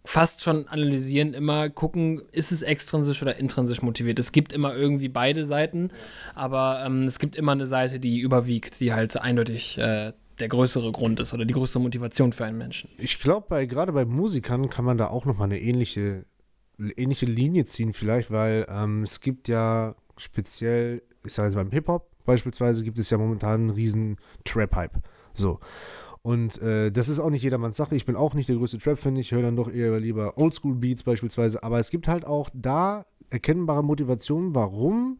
fast 0.05 0.43
schon 0.43 0.69
analysieren, 0.69 1.35
immer 1.35 1.71
gucken, 1.71 2.23
ist 2.33 2.53
es 2.53 2.63
extrinsisch 2.63 3.23
oder 3.23 3.37
intrinsisch 3.37 3.83
motiviert. 3.83 4.19
Es 4.19 4.33
gibt 4.33 4.53
immer 4.53 4.75
irgendwie 4.75 5.09
beide 5.09 5.47
Seiten, 5.47 5.91
aber 6.35 6.83
ähm, 6.85 7.05
es 7.05 7.19
gibt 7.19 7.37
immer 7.37 7.53
eine 7.53 7.67
Seite, 7.67 8.01
die 8.01 8.21
überwiegt, 8.21 8.81
die 8.81 8.93
halt 8.93 9.17
eindeutig 9.17 9.79
äh, 9.79 10.13
der 10.39 10.49
größere 10.49 10.91
Grund 10.93 11.21
ist 11.21 11.33
oder 11.35 11.45
die 11.45 11.55
größere 11.55 11.81
Motivation 11.81 12.33
für 12.33 12.45
einen 12.45 12.59
Menschen. 12.59 12.91
Ich 12.99 13.21
glaube, 13.21 13.47
bei, 13.49 13.67
gerade 13.67 13.93
bei 13.93 14.05
Musikern 14.05 14.69
kann 14.69 14.85
man 14.85 14.99
da 14.99 15.09
auch 15.09 15.25
nochmal 15.25 15.47
eine 15.47 15.61
ähnliche, 15.61 16.25
ähnliche 16.97 17.27
Linie 17.27 17.65
ziehen, 17.65 17.93
vielleicht, 17.93 18.31
weil 18.31 18.67
ähm, 18.69 19.05
es 19.05 19.21
gibt 19.21 19.49
ja 19.49 19.95
speziell, 20.17 21.03
ich 21.25 21.33
sage 21.33 21.49
jetzt 21.49 21.57
beim 21.57 21.71
Hip-Hop 21.71 22.11
beispielsweise, 22.25 22.83
gibt 22.83 22.99
es 22.99 23.11
ja 23.11 23.19
momentan 23.19 23.63
einen 23.63 23.71
riesen 23.71 24.17
Trap-Hype. 24.45 25.01
So. 25.33 25.61
Und 26.23 26.63
äh, 26.63 26.93
das 26.93 27.09
ist 27.09 27.19
auch 27.19 27.31
nicht 27.31 27.43
jedermanns 27.43 27.77
Sache. 27.77 27.97
Ich 27.97 28.07
bin 28.07 28.15
auch 28.15 28.35
nicht 28.35 28.49
der 28.49 28.57
größte 28.57 28.79
Trap-Fan. 28.79 29.17
Ich 29.17 29.33
höre 29.33 29.43
dann 29.43 29.57
doch 29.57 29.71
eher 29.71 29.99
lieber 29.99 30.39
Oldschool-Beats 30.39 31.03
beispielsweise. 31.03 31.63
Aber 31.65 31.79
es 31.79 31.91
gibt 31.91 32.07
halt 32.07 32.25
auch 32.25 32.49
da 32.55 33.07
erkennbare 33.31 33.83
Motivationen, 33.83 34.55
warum 34.55 35.19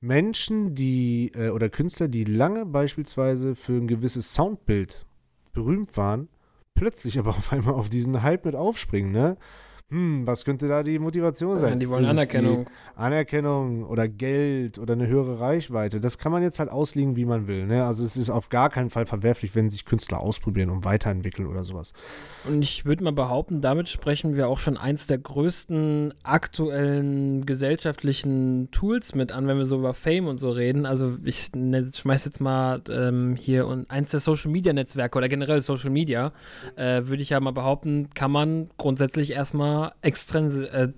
Menschen, 0.00 0.74
die 0.74 1.30
äh, 1.34 1.50
oder 1.50 1.68
Künstler, 1.68 2.08
die 2.08 2.24
lange 2.24 2.66
beispielsweise 2.66 3.54
für 3.54 3.74
ein 3.74 3.86
gewisses 3.86 4.34
Soundbild 4.34 5.06
berühmt 5.52 5.96
waren, 5.96 6.28
plötzlich 6.74 7.18
aber 7.18 7.30
auf 7.30 7.52
einmal 7.52 7.74
auf 7.74 7.88
diesen 7.88 8.22
Hype 8.22 8.44
mit 8.44 8.56
aufspringen, 8.56 9.12
ne? 9.12 9.36
Hm, 9.92 10.26
was 10.26 10.46
könnte 10.46 10.68
da 10.68 10.82
die 10.82 10.98
Motivation 10.98 11.58
sein? 11.58 11.74
Ja, 11.74 11.76
die 11.76 11.88
wollen 11.90 12.06
Anerkennung. 12.06 12.64
Die 12.64 12.98
Anerkennung 12.98 13.84
oder 13.84 14.08
Geld 14.08 14.78
oder 14.78 14.94
eine 14.94 15.06
höhere 15.06 15.38
Reichweite. 15.38 16.00
Das 16.00 16.16
kann 16.16 16.32
man 16.32 16.42
jetzt 16.42 16.58
halt 16.58 16.70
auslegen, 16.70 17.14
wie 17.14 17.26
man 17.26 17.46
will. 17.46 17.66
Ne? 17.66 17.84
Also 17.84 18.02
es 18.02 18.16
ist 18.16 18.30
auf 18.30 18.48
gar 18.48 18.70
keinen 18.70 18.88
Fall 18.88 19.04
verwerflich, 19.04 19.54
wenn 19.54 19.68
sich 19.68 19.84
Künstler 19.84 20.20
ausprobieren 20.20 20.70
und 20.70 20.86
weiterentwickeln 20.86 21.46
oder 21.46 21.62
sowas. 21.62 21.92
Und 22.48 22.62
ich 22.62 22.86
würde 22.86 23.04
mal 23.04 23.12
behaupten, 23.12 23.60
damit 23.60 23.90
sprechen 23.90 24.34
wir 24.34 24.48
auch 24.48 24.58
schon 24.58 24.78
eins 24.78 25.06
der 25.08 25.18
größten 25.18 26.14
aktuellen 26.22 27.44
gesellschaftlichen 27.44 28.70
Tools 28.70 29.14
mit 29.14 29.30
an, 29.30 29.46
wenn 29.46 29.58
wir 29.58 29.66
so 29.66 29.78
über 29.78 29.92
Fame 29.92 30.26
und 30.26 30.38
so 30.38 30.52
reden. 30.52 30.86
Also 30.86 31.18
ich 31.22 31.50
ne, 31.54 31.86
schmeiß 31.94 32.24
jetzt 32.24 32.40
mal 32.40 32.80
ähm, 32.88 33.36
hier 33.36 33.66
und 33.66 33.90
eins 33.90 34.10
der 34.10 34.20
Social 34.20 34.50
Media 34.50 34.72
Netzwerke 34.72 35.18
oder 35.18 35.28
generell 35.28 35.60
Social 35.60 35.90
Media, 35.90 36.32
äh, 36.76 37.02
würde 37.04 37.22
ich 37.22 37.28
ja 37.28 37.40
mal 37.40 37.50
behaupten, 37.50 38.08
kann 38.14 38.30
man 38.30 38.70
grundsätzlich 38.78 39.32
erstmal 39.32 39.81
extrinsi 40.00 40.64
äh, 40.64 40.92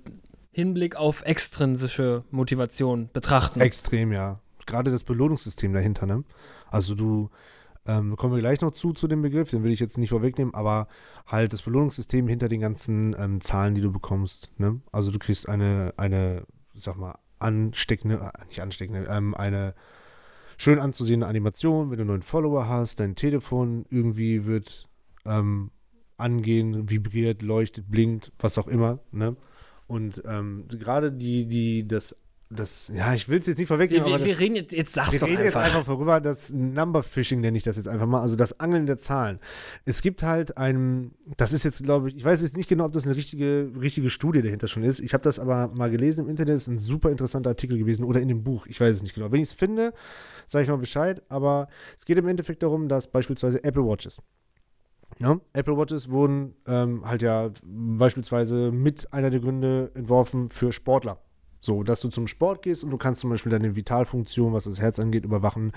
Hinblick 0.52 0.96
auf 0.96 1.22
extrinsische 1.22 2.24
Motivation 2.30 3.10
betrachten. 3.12 3.60
Extrem, 3.60 4.12
ja. 4.12 4.40
Gerade 4.66 4.90
das 4.90 5.04
Belohnungssystem 5.04 5.72
dahinter, 5.72 6.06
ne? 6.06 6.24
Also 6.70 6.94
du, 6.94 7.30
ähm, 7.86 8.16
kommen 8.16 8.34
wir 8.34 8.40
gleich 8.40 8.60
noch 8.60 8.70
zu, 8.70 8.92
zu 8.92 9.08
dem 9.08 9.20
Begriff, 9.20 9.50
den 9.50 9.62
will 9.62 9.72
ich 9.72 9.80
jetzt 9.80 9.98
nicht 9.98 10.10
vorwegnehmen, 10.10 10.54
aber 10.54 10.88
halt 11.26 11.52
das 11.52 11.62
Belohnungssystem 11.62 12.28
hinter 12.28 12.48
den 12.48 12.60
ganzen 12.60 13.14
ähm, 13.18 13.40
Zahlen, 13.40 13.74
die 13.74 13.80
du 13.80 13.92
bekommst, 13.92 14.50
ne? 14.58 14.80
Also 14.92 15.10
du 15.10 15.18
kriegst 15.18 15.48
eine, 15.48 15.92
eine, 15.96 16.46
sag 16.74 16.96
mal, 16.96 17.14
ansteckende, 17.40 18.32
äh, 18.32 18.46
nicht 18.46 18.62
ansteckende, 18.62 19.06
ähm, 19.10 19.34
eine 19.34 19.74
schön 20.56 20.78
anzusehende 20.78 21.26
Animation, 21.26 21.90
wenn 21.90 21.98
du 21.98 22.02
einen 22.02 22.08
neuen 22.08 22.22
Follower 22.22 22.68
hast, 22.68 23.00
dein 23.00 23.16
Telefon 23.16 23.86
irgendwie 23.90 24.44
wird 24.46 24.88
ähm, 25.26 25.70
angehen, 26.16 26.90
vibriert, 26.90 27.42
leuchtet, 27.42 27.90
blinkt, 27.90 28.32
was 28.38 28.58
auch 28.58 28.68
immer, 28.68 29.00
ne? 29.12 29.36
Und 29.86 30.22
ähm, 30.26 30.66
gerade 30.68 31.12
die, 31.12 31.46
die, 31.46 31.86
das, 31.86 32.16
das, 32.50 32.92
ja, 32.94 33.14
ich 33.14 33.28
will 33.28 33.38
es 33.38 33.46
jetzt 33.46 33.58
nicht 33.58 33.68
wir, 33.68 33.76
vorwegnehmen, 33.76 34.06
aber 34.06 34.18
wir, 34.18 34.26
wir 34.26 34.38
reden 34.38 34.56
jetzt, 34.56 34.72
jetzt 34.72 34.92
sag's 34.92 35.12
wir 35.12 35.20
doch 35.20 35.26
reden 35.26 35.42
einfach. 35.42 35.60
jetzt 35.60 35.74
einfach 35.74 35.84
vorüber, 35.84 36.20
das 36.20 36.50
Number 36.50 37.02
Fishing 37.02 37.40
nenne 37.40 37.56
ich 37.56 37.64
das 37.64 37.76
jetzt 37.76 37.88
einfach 37.88 38.06
mal, 38.06 38.20
also 38.20 38.36
das 38.36 38.60
Angeln 38.60 38.86
der 38.86 38.98
Zahlen. 38.98 39.40
Es 39.84 40.02
gibt 40.02 40.22
halt 40.22 40.56
ein, 40.56 41.12
das 41.36 41.52
ist 41.52 41.64
jetzt, 41.64 41.82
glaube 41.82 42.08
ich, 42.08 42.16
ich 42.16 42.24
weiß 42.24 42.42
jetzt 42.42 42.56
nicht 42.56 42.68
genau, 42.68 42.86
ob 42.86 42.92
das 42.92 43.06
eine 43.06 43.16
richtige, 43.16 43.72
richtige 43.78 44.08
Studie 44.08 44.42
dahinter 44.42 44.68
schon 44.68 44.84
ist. 44.84 45.00
Ich 45.00 45.12
habe 45.14 45.24
das 45.24 45.38
aber 45.38 45.68
mal 45.68 45.90
gelesen 45.90 46.20
im 46.24 46.30
Internet, 46.30 46.56
ist 46.56 46.68
ein 46.68 46.78
super 46.78 47.10
interessanter 47.10 47.50
Artikel 47.50 47.76
gewesen 47.76 48.04
oder 48.04 48.20
in 48.20 48.28
dem 48.28 48.42
Buch, 48.44 48.66
ich 48.66 48.80
weiß 48.80 48.96
es 48.96 49.02
nicht 49.02 49.14
genau. 49.14 49.32
Wenn 49.32 49.40
ich 49.40 49.48
es 49.48 49.52
finde, 49.52 49.92
sage 50.46 50.64
ich 50.64 50.70
mal 50.70 50.76
Bescheid, 50.76 51.22
aber 51.28 51.68
es 51.98 52.04
geht 52.04 52.18
im 52.18 52.28
Endeffekt 52.28 52.62
darum, 52.62 52.88
dass 52.88 53.10
beispielsweise 53.10 53.62
Apple 53.64 53.84
Watches. 53.84 54.20
Ja, 55.20 55.38
Apple 55.52 55.76
Watches 55.76 56.10
wurden 56.10 56.54
ähm, 56.66 57.06
halt 57.08 57.22
ja 57.22 57.50
beispielsweise 57.62 58.72
mit 58.72 59.12
einer 59.12 59.30
der 59.30 59.40
Gründe 59.40 59.90
entworfen 59.94 60.48
für 60.48 60.72
Sportler. 60.72 61.18
So, 61.64 61.82
dass 61.82 62.00
du 62.00 62.10
zum 62.10 62.26
Sport 62.26 62.60
gehst 62.62 62.84
und 62.84 62.90
du 62.90 62.98
kannst 62.98 63.22
zum 63.22 63.30
Beispiel 63.30 63.50
deine 63.50 63.74
Vitalfunktion, 63.74 64.52
was 64.52 64.64
das 64.64 64.82
Herz 64.82 64.98
angeht, 64.98 65.24
überwachen. 65.24 65.72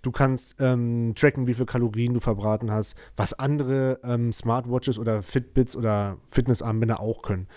Du 0.00 0.10
kannst 0.10 0.56
ähm, 0.60 1.12
tracken, 1.14 1.46
wie 1.46 1.52
viel 1.52 1.66
Kalorien 1.66 2.14
du 2.14 2.20
verbraten 2.20 2.72
hast, 2.72 2.96
was 3.16 3.38
andere 3.38 4.00
ähm, 4.02 4.32
Smartwatches 4.32 4.98
oder 4.98 5.22
Fitbits 5.22 5.76
oder 5.76 6.16
Fitnessarmbänder 6.28 7.00
auch 7.00 7.20
können. 7.20 7.48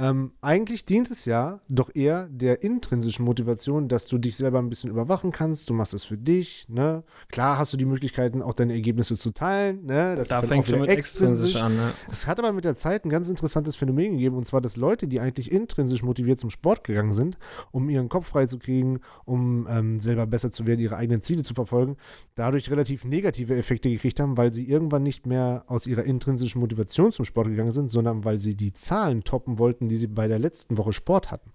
Ähm, 0.00 0.32
eigentlich 0.40 0.86
dient 0.86 1.10
es 1.10 1.26
ja 1.26 1.60
doch 1.68 1.94
eher 1.94 2.26
der 2.28 2.62
intrinsischen 2.62 3.22
Motivation, 3.22 3.86
dass 3.86 4.08
du 4.08 4.16
dich 4.16 4.34
selber 4.34 4.58
ein 4.58 4.70
bisschen 4.70 4.88
überwachen 4.88 5.30
kannst. 5.30 5.68
Du 5.68 5.74
machst 5.74 5.92
es 5.92 6.04
für 6.04 6.16
dich. 6.16 6.66
Ne? 6.70 7.04
Klar 7.28 7.58
hast 7.58 7.74
du 7.74 7.76
die 7.76 7.84
Möglichkeiten, 7.84 8.40
auch 8.40 8.54
deine 8.54 8.72
Ergebnisse 8.72 9.18
zu 9.18 9.30
teilen. 9.30 9.84
Ne? 9.84 10.14
Das 10.16 10.28
da 10.28 10.40
fängt 10.40 10.66
schon 10.66 10.80
mit 10.80 10.88
extrinsisch 10.88 11.56
an. 11.56 11.76
Ne? 11.76 11.92
Es 12.10 12.26
hat 12.26 12.38
aber 12.38 12.52
mit 12.52 12.64
der 12.64 12.76
Zeit 12.76 13.04
ein 13.04 13.10
ganz 13.10 13.28
interessantes 13.28 13.76
Phänomen 13.76 14.12
gegeben, 14.12 14.36
und 14.36 14.46
zwar, 14.46 14.62
dass 14.62 14.76
Leute, 14.76 15.06
die 15.06 15.20
eigentlich 15.20 15.52
intrinsisch 15.52 16.02
motiviert 16.02 16.40
zum 16.40 16.48
Sport 16.48 16.82
gegangen 16.84 17.12
sind, 17.12 17.36
um 17.70 17.90
ihren 17.90 18.08
Kopf 18.08 18.28
frei 18.28 18.46
zu 18.46 18.58
kriegen, 18.58 19.00
um 19.26 19.66
ähm, 19.68 20.00
selber 20.00 20.26
besser 20.26 20.50
zu 20.50 20.66
werden, 20.66 20.80
ihre 20.80 20.96
eigenen 20.96 21.20
Ziele 21.20 21.42
zu 21.42 21.52
verfolgen, 21.52 21.98
dadurch 22.36 22.70
relativ 22.70 23.04
negative 23.04 23.54
Effekte 23.54 23.90
gekriegt 23.90 24.18
haben, 24.18 24.38
weil 24.38 24.54
sie 24.54 24.66
irgendwann 24.66 25.02
nicht 25.02 25.26
mehr 25.26 25.64
aus 25.66 25.86
ihrer 25.86 26.04
intrinsischen 26.04 26.58
Motivation 26.60 27.12
zum 27.12 27.26
Sport 27.26 27.48
gegangen 27.48 27.70
sind, 27.70 27.90
sondern 27.90 28.24
weil 28.24 28.38
sie 28.38 28.54
die 28.54 28.72
Zahlen 28.72 29.24
toppen 29.24 29.58
wollten, 29.58 29.89
die 29.90 29.96
sie 29.96 30.06
bei 30.06 30.28
der 30.28 30.38
letzten 30.38 30.78
Woche 30.78 30.92
Sport 30.92 31.30
hatten. 31.30 31.50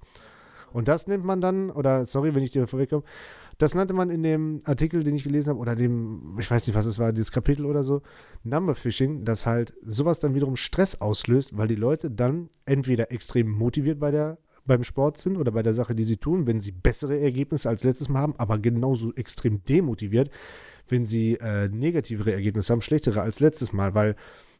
Und 0.72 0.88
das 0.88 1.08
nennt 1.08 1.24
man 1.24 1.40
dann, 1.42 1.72
oder 1.72 2.06
sorry, 2.06 2.36
wenn 2.36 2.44
ich 2.44 2.52
dir 2.52 2.68
vorwegkomme, 2.68 3.04
das 3.58 3.74
nannte 3.74 3.94
man 3.94 4.10
in 4.10 4.24
dem 4.24 4.60
Artikel, 4.66 5.04
den 5.04 5.16
ich 5.16 5.24
gelesen 5.24 5.52
habe, 5.52 5.60
oder 5.60 5.76
dem, 5.76 6.36
ich 6.40 6.52
weiß 6.52 6.68
nicht, 6.68 6.76
was 6.76 6.86
es 6.86 7.00
war, 7.00 7.14
dieses 7.14 7.32
Kapitel 7.32 7.66
oder 7.66 7.84
so, 7.84 8.02
Number 8.44 8.76
Fishing, 8.76 9.24
das 9.24 9.46
halt 9.46 9.74
sowas 9.86 10.20
dann 10.20 10.36
wiederum 10.36 10.58
Stress 10.58 11.00
auslöst, 11.00 11.58
weil 11.58 11.70
die 11.70 11.76
Leute 11.76 12.12
dann 12.12 12.50
entweder 12.66 13.12
extrem 13.14 13.50
motiviert 13.50 14.00
bei 14.00 14.12
der, 14.12 14.38
beim 14.66 14.84
Sport 14.84 15.18
sind 15.18 15.38
oder 15.38 15.52
bei 15.52 15.64
der 15.64 15.74
Sache, 15.74 15.96
die 15.96 16.04
sie 16.04 16.18
tun, 16.18 16.48
wenn 16.48 16.60
sie 16.60 16.72
bessere 16.72 17.20
Ergebnisse 17.20 17.70
als 17.70 17.84
letztes 17.84 18.10
Mal 18.10 18.20
haben, 18.20 18.36
aber 18.38 18.58
genauso 18.58 19.14
extrem 19.14 19.64
demotiviert, 19.64 20.30
wenn 20.90 21.06
sie 21.06 21.36
äh, 21.36 21.70
negativere 21.70 22.34
Ergebnisse 22.34 22.74
haben, 22.74 22.82
schlechtere 22.82 23.22
als 23.22 23.40
letztes 23.40 23.74
Mal, 23.74 23.96
weil 23.96 24.16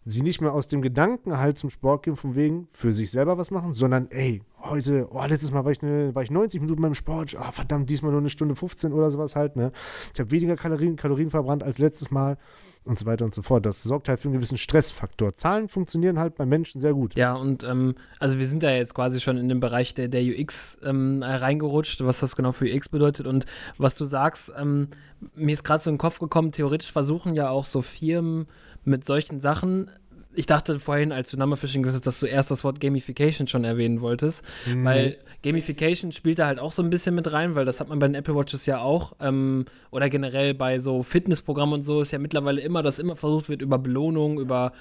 sie 0.06 0.22
nicht 0.22 0.40
mehr 0.40 0.54
aus 0.54 0.68
dem 0.68 0.82
Gedanken 0.82 1.38
halt 1.38 1.58
zum 1.58 1.70
Sport 1.70 2.04
gehen, 2.04 2.16
von 2.16 2.36
wegen 2.36 2.68
für 2.72 2.94
sich 2.94 3.10
selber 3.10 3.38
was 3.38 3.50
machen, 3.50 3.74
sondern 3.74 4.08
ey, 4.12 4.44
heute, 4.64 5.08
oh, 5.12 5.26
letztes 5.28 5.52
Mal 5.52 5.66
war 5.66 5.72
ich, 5.72 5.82
ne, 5.82 6.14
war 6.14 6.24
ich 6.24 6.32
90 6.32 6.62
Minuten 6.62 6.82
beim 6.82 6.94
Sport, 6.94 7.36
ah, 7.38 7.52
verdammt, 7.52 7.90
diesmal 7.90 8.12
nur 8.12 8.22
eine 8.22 8.30
Stunde 8.30 8.56
15 8.56 8.94
oder 8.94 9.10
sowas 9.10 9.36
halt, 9.36 9.56
ne? 9.56 9.72
Ich 10.14 10.20
habe 10.20 10.32
weniger 10.32 10.56
Kalorien, 10.56 10.96
Kalorien 10.96 11.32
verbrannt 11.32 11.64
als 11.64 11.80
letztes 11.80 12.12
Mal 12.12 12.38
und 12.84 13.00
so 13.00 13.08
weiter 13.08 13.26
und 13.26 13.34
so 13.34 13.42
fort. 13.42 13.66
Das 13.66 13.82
sorgt 13.82 14.08
halt 14.08 14.20
für 14.20 14.28
einen 14.28 14.36
gewissen 14.36 14.60
Stressfaktor. 14.60 15.34
Zahlen 15.34 15.70
funktionieren 15.70 16.20
halt 16.20 16.36
bei 16.36 16.46
Menschen 16.46 16.80
sehr 16.80 16.94
gut. 16.94 17.16
Ja, 17.16 17.34
und 17.34 17.64
ähm, 17.64 17.96
also 18.20 18.38
wir 18.38 18.46
sind 18.46 18.62
da 18.62 18.72
jetzt 18.72 18.94
quasi 18.94 19.20
schon 19.20 19.38
in 19.38 19.50
den 19.50 19.60
Bereich 19.60 19.96
der, 19.96 20.08
der 20.08 20.22
UX 20.24 20.78
ähm, 20.84 21.24
reingerutscht, 21.24 22.04
was 22.06 22.20
das 22.20 22.36
genau 22.36 22.52
für 22.52 22.66
UX 22.66 22.90
bedeutet 22.90 23.26
und 23.26 23.46
was 23.80 23.96
du 23.96 24.06
sagst, 24.06 24.54
ähm, 24.56 24.90
mir 25.34 25.54
ist 25.54 25.64
gerade 25.64 25.84
so 25.84 25.90
in 25.90 25.96
den 25.96 26.00
Kopf 26.00 26.20
gekommen, 26.20 26.52
theoretisch 26.52 26.92
versuchen 26.92 27.34
ja 27.34 27.50
auch 27.50 27.66
so 27.66 27.82
Firmen 27.82 28.46
mit 28.86 29.06
solchen 29.06 29.42
Sachen 29.42 29.90
ich 30.36 30.46
dachte 30.46 30.80
vorhin, 30.80 31.12
als 31.12 31.32
du 31.32 31.38
Number 31.38 31.58
Fishing 31.58 31.84
gesagt 31.84 31.98
hast, 31.98 32.08
dass 32.08 32.20
du 32.20 32.26
erst 32.26 32.52
das 32.52 32.64
Wort 32.64 32.80
Gamification 32.80 33.48
schon 33.48 33.64
erwähnen 33.64 34.02
wolltest, 34.02 34.44
mhm. 34.66 34.86
weil 34.86 35.18
Gamification 35.44 36.12
spielt 36.12 36.40
da 36.40 36.48
halt 36.48 36.60
auch 36.60 36.72
so 36.72 36.82
ein 36.82 36.90
bisschen 36.90 37.16
mit 37.16 37.32
rein, 37.32 37.56
weil 37.56 37.66
das 37.66 37.80
hat 37.80 37.90
man 37.90 38.00
bei 38.00 38.08
den 38.08 38.16
Apple 38.16 38.36
Watches 38.36 38.66
ja 38.66 38.80
auch 38.80 39.14
ähm, 39.20 39.66
oder 39.92 40.10
generell 40.10 40.54
bei 40.54 40.80
so 40.80 41.04
Fitnessprogrammen 41.04 41.76
und 41.76 41.84
so 41.84 42.02
ist 42.02 42.12
ja 42.12 42.20
mittlerweile 42.20 42.62
immer, 42.62 42.84
dass 42.84 43.00
immer 43.00 43.16
versucht 43.16 43.50
wird 43.50 43.62
über 43.62 43.78
Belohnungen, 43.78 44.40
über 44.40 44.74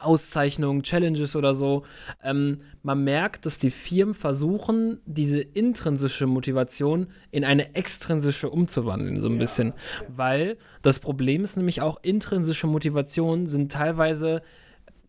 Auszeichnungen, 0.00 0.82
Challenges 0.82 1.36
oder 1.36 1.54
so. 1.54 1.84
Ähm, 2.22 2.62
man 2.82 3.04
merkt, 3.04 3.46
dass 3.46 3.58
die 3.58 3.70
Firmen 3.70 4.14
versuchen, 4.14 5.00
diese 5.04 5.40
intrinsische 5.40 6.26
Motivation 6.26 7.08
in 7.30 7.44
eine 7.44 7.74
extrinsische 7.74 8.48
umzuwandeln, 8.48 9.20
so 9.20 9.28
ein 9.28 9.34
ja. 9.34 9.38
bisschen. 9.38 9.72
Weil 10.08 10.56
das 10.82 11.00
Problem 11.00 11.44
ist 11.44 11.56
nämlich 11.56 11.82
auch, 11.82 11.98
intrinsische 12.02 12.66
Motivationen 12.66 13.46
sind 13.46 13.70
teilweise 13.70 14.42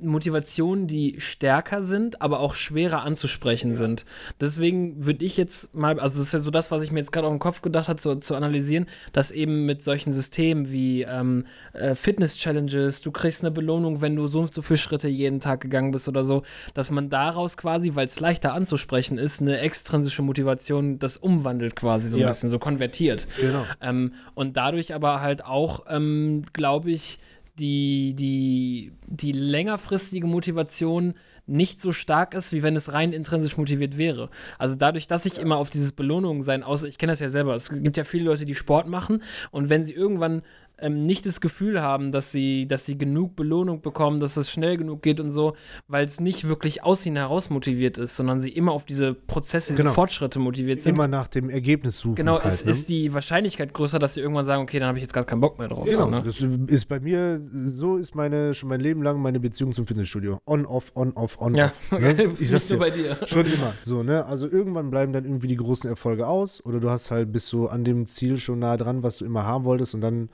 Motivationen, 0.01 0.87
die 0.87 1.15
stärker 1.19 1.83
sind, 1.83 2.21
aber 2.21 2.39
auch 2.39 2.55
schwerer 2.55 3.03
anzusprechen 3.03 3.71
ja. 3.71 3.75
sind. 3.75 4.05
Deswegen 4.39 5.05
würde 5.05 5.23
ich 5.25 5.37
jetzt 5.37 5.73
mal, 5.75 5.99
also 5.99 6.19
das 6.19 6.27
ist 6.27 6.33
ja 6.33 6.39
so 6.39 6.51
das, 6.51 6.71
was 6.71 6.83
ich 6.83 6.91
mir 6.91 6.99
jetzt 6.99 7.11
gerade 7.11 7.27
auf 7.27 7.33
den 7.33 7.39
Kopf 7.39 7.61
gedacht 7.61 7.87
habe, 7.87 7.99
zu, 7.99 8.15
zu 8.15 8.35
analysieren, 8.35 8.87
dass 9.13 9.31
eben 9.31 9.65
mit 9.65 9.83
solchen 9.83 10.13
Systemen 10.13 10.71
wie 10.71 11.03
ähm, 11.03 11.45
äh, 11.73 11.95
Fitness-Challenges, 11.95 13.01
du 13.01 13.11
kriegst 13.11 13.43
eine 13.43 13.51
Belohnung, 13.51 14.01
wenn 14.01 14.15
du 14.15 14.27
so 14.27 14.41
und 14.41 14.53
so 14.53 14.61
viele 14.61 14.77
Schritte 14.77 15.07
jeden 15.07 15.39
Tag 15.39 15.61
gegangen 15.61 15.91
bist 15.91 16.07
oder 16.07 16.23
so, 16.23 16.43
dass 16.73 16.91
man 16.91 17.09
daraus 17.09 17.57
quasi, 17.57 17.95
weil 17.95 18.07
es 18.07 18.19
leichter 18.19 18.53
anzusprechen 18.53 19.17
ist, 19.17 19.41
eine 19.41 19.59
extrinsische 19.59 20.21
Motivation 20.21 20.99
das 20.99 21.17
umwandelt 21.17 21.75
quasi 21.75 22.09
so 22.09 22.17
ein 22.17 22.25
bisschen, 22.25 22.49
so 22.49 22.59
konvertiert. 22.59 23.27
Genau. 23.39 23.65
Ähm, 23.81 24.13
und 24.35 24.57
dadurch 24.57 24.93
aber 24.93 25.21
halt 25.21 25.45
auch, 25.45 25.85
ähm, 25.89 26.43
glaube 26.53 26.91
ich, 26.91 27.19
die, 27.61 28.15
die, 28.15 28.91
die 29.07 29.31
längerfristige 29.31 30.27
Motivation 30.27 31.13
nicht 31.47 31.79
so 31.81 31.91
stark 31.91 32.33
ist, 32.33 32.53
wie 32.53 32.63
wenn 32.63 32.75
es 32.75 32.93
rein 32.93 33.13
intrinsisch 33.13 33.57
motiviert 33.57 33.97
wäre. 33.97 34.29
Also 34.57 34.75
dadurch, 34.75 35.07
dass 35.07 35.25
ich 35.25 35.37
immer 35.37 35.57
auf 35.57 35.69
dieses 35.69 35.91
Belohnung 35.91 36.41
sein 36.41 36.63
aus, 36.63 36.83
ich 36.83 36.97
kenne 36.97 37.11
das 37.11 37.19
ja 37.19 37.29
selber, 37.29 37.55
es 37.55 37.69
gibt 37.69 37.97
ja 37.97 38.03
viele 38.03 38.25
Leute, 38.25 38.45
die 38.45 38.55
Sport 38.55 38.87
machen 38.87 39.23
und 39.51 39.69
wenn 39.69 39.85
sie 39.85 39.93
irgendwann 39.93 40.41
ähm, 40.81 41.05
nicht 41.05 41.25
das 41.25 41.41
Gefühl 41.41 41.81
haben, 41.81 42.11
dass 42.11 42.31
sie, 42.31 42.67
dass 42.67 42.85
sie 42.85 42.97
genug 42.97 43.35
Belohnung 43.35 43.81
bekommen, 43.81 44.19
dass 44.19 44.37
es 44.37 44.51
schnell 44.51 44.77
genug 44.77 45.01
geht 45.01 45.19
und 45.19 45.31
so, 45.31 45.55
weil 45.87 46.05
es 46.05 46.19
nicht 46.19 46.47
wirklich 46.47 46.83
aus 46.83 47.05
ihnen 47.05 47.17
heraus 47.17 47.49
motiviert 47.49 47.97
ist, 47.97 48.15
sondern 48.15 48.41
sie 48.41 48.49
immer 48.49 48.71
auf 48.71 48.85
diese 48.85 49.13
Prozesse, 49.13 49.73
genau. 49.73 49.89
diese 49.89 49.95
Fortschritte 49.95 50.39
motiviert 50.39 50.81
sind. 50.81 50.95
Immer 50.95 51.07
nach 51.07 51.27
dem 51.27 51.49
Ergebnis 51.49 51.99
suchen. 51.99 52.15
Genau, 52.15 52.41
halt, 52.41 52.53
ist, 52.53 52.65
ne? 52.65 52.71
ist 52.71 52.89
die 52.89 53.13
Wahrscheinlichkeit 53.13 53.73
größer, 53.73 53.99
dass 53.99 54.15
sie 54.15 54.21
irgendwann 54.21 54.45
sagen, 54.45 54.63
okay, 54.63 54.79
dann 54.79 54.89
habe 54.89 54.97
ich 54.97 55.03
jetzt 55.03 55.13
gerade 55.13 55.25
keinen 55.25 55.41
Bock 55.41 55.59
mehr 55.59 55.67
drauf. 55.67 55.85
Genau, 55.85 55.97
so, 55.97 56.09
ne? 56.09 56.23
das 56.23 56.41
ist 56.41 56.85
bei 56.85 56.99
mir, 56.99 57.41
so 57.51 57.97
ist 57.97 58.15
meine, 58.15 58.53
schon 58.53 58.69
mein 58.69 58.79
Leben 58.79 59.03
lang 59.03 59.21
meine 59.21 59.39
Beziehung 59.39 59.73
zum 59.73 59.85
Fitnessstudio. 59.85 60.39
On, 60.45 60.65
off, 60.65 60.91
on, 60.95 61.13
off, 61.13 61.39
on, 61.39 61.55
ja. 61.55 61.73
off. 61.91 61.99
Ne? 61.99 62.33
Ich 62.39 62.49
sag's 62.51 62.67
so 62.67 62.77
bei 62.77 62.89
dir. 62.89 63.17
Schon 63.25 63.45
immer. 63.45 63.73
So, 63.81 64.03
ne? 64.03 64.25
Also 64.25 64.49
irgendwann 64.49 64.89
bleiben 64.89 65.13
dann 65.13 65.25
irgendwie 65.25 65.47
die 65.47 65.55
großen 65.55 65.89
Erfolge 65.89 66.27
aus 66.27 66.63
oder 66.65 66.79
du 66.79 66.89
hast 66.89 67.11
halt, 67.11 67.31
bist 67.31 67.47
so 67.47 67.67
an 67.67 67.83
dem 67.83 68.05
Ziel 68.05 68.37
schon 68.37 68.59
nah 68.59 68.77
dran, 68.77 69.03
was 69.03 69.17
du 69.17 69.25
immer 69.25 69.45
haben 69.45 69.65
wolltest 69.65 69.95
und 69.95 70.01
dann 70.01 70.29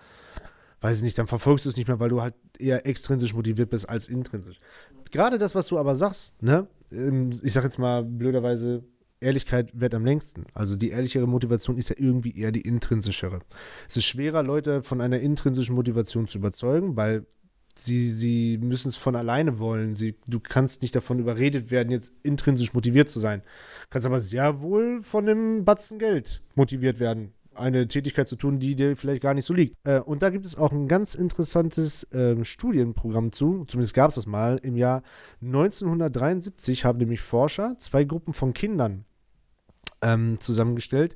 weiß 0.81 0.97
ich 0.97 1.03
nicht, 1.03 1.17
dann 1.17 1.27
verfolgst 1.27 1.65
du 1.65 1.69
es 1.69 1.77
nicht 1.77 1.87
mehr, 1.87 1.99
weil 1.99 2.09
du 2.09 2.21
halt 2.21 2.35
eher 2.59 2.85
extrinsisch 2.85 3.33
motiviert 3.33 3.69
bist 3.69 3.89
als 3.89 4.07
intrinsisch. 4.07 4.59
Gerade 5.11 5.37
das, 5.37 5.55
was 5.55 5.67
du 5.67 5.77
aber 5.77 5.95
sagst, 5.95 6.41
ne, 6.41 6.67
ähm, 6.91 7.31
ich 7.43 7.53
sag 7.53 7.63
jetzt 7.63 7.79
mal 7.79 8.03
blöderweise, 8.03 8.83
Ehrlichkeit 9.19 9.71
wird 9.73 9.95
am 9.95 10.05
längsten. 10.05 10.45
Also 10.53 10.75
die 10.75 10.91
ehrlichere 10.91 11.27
Motivation 11.27 11.77
ist 11.77 11.89
ja 11.89 11.95
irgendwie 11.97 12.37
eher 12.37 12.51
die 12.51 12.61
intrinsischere. 12.61 13.39
Es 13.89 13.97
ist 13.97 14.05
schwerer, 14.05 14.43
Leute 14.43 14.83
von 14.83 15.01
einer 15.01 15.19
intrinsischen 15.19 15.75
Motivation 15.75 16.27
zu 16.27 16.37
überzeugen, 16.37 16.95
weil 16.95 17.25
sie, 17.75 18.07
sie 18.07 18.59
müssen 18.59 18.89
es 18.89 18.95
von 18.95 19.15
alleine 19.15 19.57
wollen. 19.57 19.95
Sie, 19.95 20.15
du 20.27 20.39
kannst 20.39 20.83
nicht 20.83 20.95
davon 20.95 21.17
überredet 21.17 21.71
werden, 21.71 21.89
jetzt 21.89 22.13
intrinsisch 22.21 22.73
motiviert 22.73 23.09
zu 23.09 23.19
sein. 23.19 23.41
Kannst 23.89 24.05
aber 24.05 24.19
sehr 24.19 24.61
wohl 24.61 25.01
von 25.01 25.27
einem 25.27 25.65
Batzen 25.65 25.97
Geld 25.97 26.43
motiviert 26.53 26.99
werden 26.99 27.33
eine 27.59 27.87
Tätigkeit 27.87 28.27
zu 28.27 28.35
tun, 28.35 28.59
die 28.59 28.75
dir 28.75 28.95
vielleicht 28.95 29.21
gar 29.21 29.33
nicht 29.33 29.45
so 29.45 29.53
liegt. 29.53 29.75
Äh, 29.83 29.99
und 29.99 30.21
da 30.21 30.29
gibt 30.29 30.45
es 30.45 30.57
auch 30.57 30.71
ein 30.71 30.87
ganz 30.87 31.15
interessantes 31.15 32.03
äh, 32.11 32.43
Studienprogramm 32.43 33.31
zu, 33.31 33.65
zumindest 33.67 33.93
gab 33.93 34.09
es 34.09 34.15
das 34.15 34.25
mal. 34.25 34.59
Im 34.63 34.75
Jahr 34.75 35.01
1973 35.41 36.85
haben 36.85 36.99
nämlich 36.99 37.21
Forscher 37.21 37.75
zwei 37.77 38.03
Gruppen 38.03 38.33
von 38.33 38.53
Kindern 38.53 39.05
ähm, 40.01 40.39
zusammengestellt. 40.39 41.15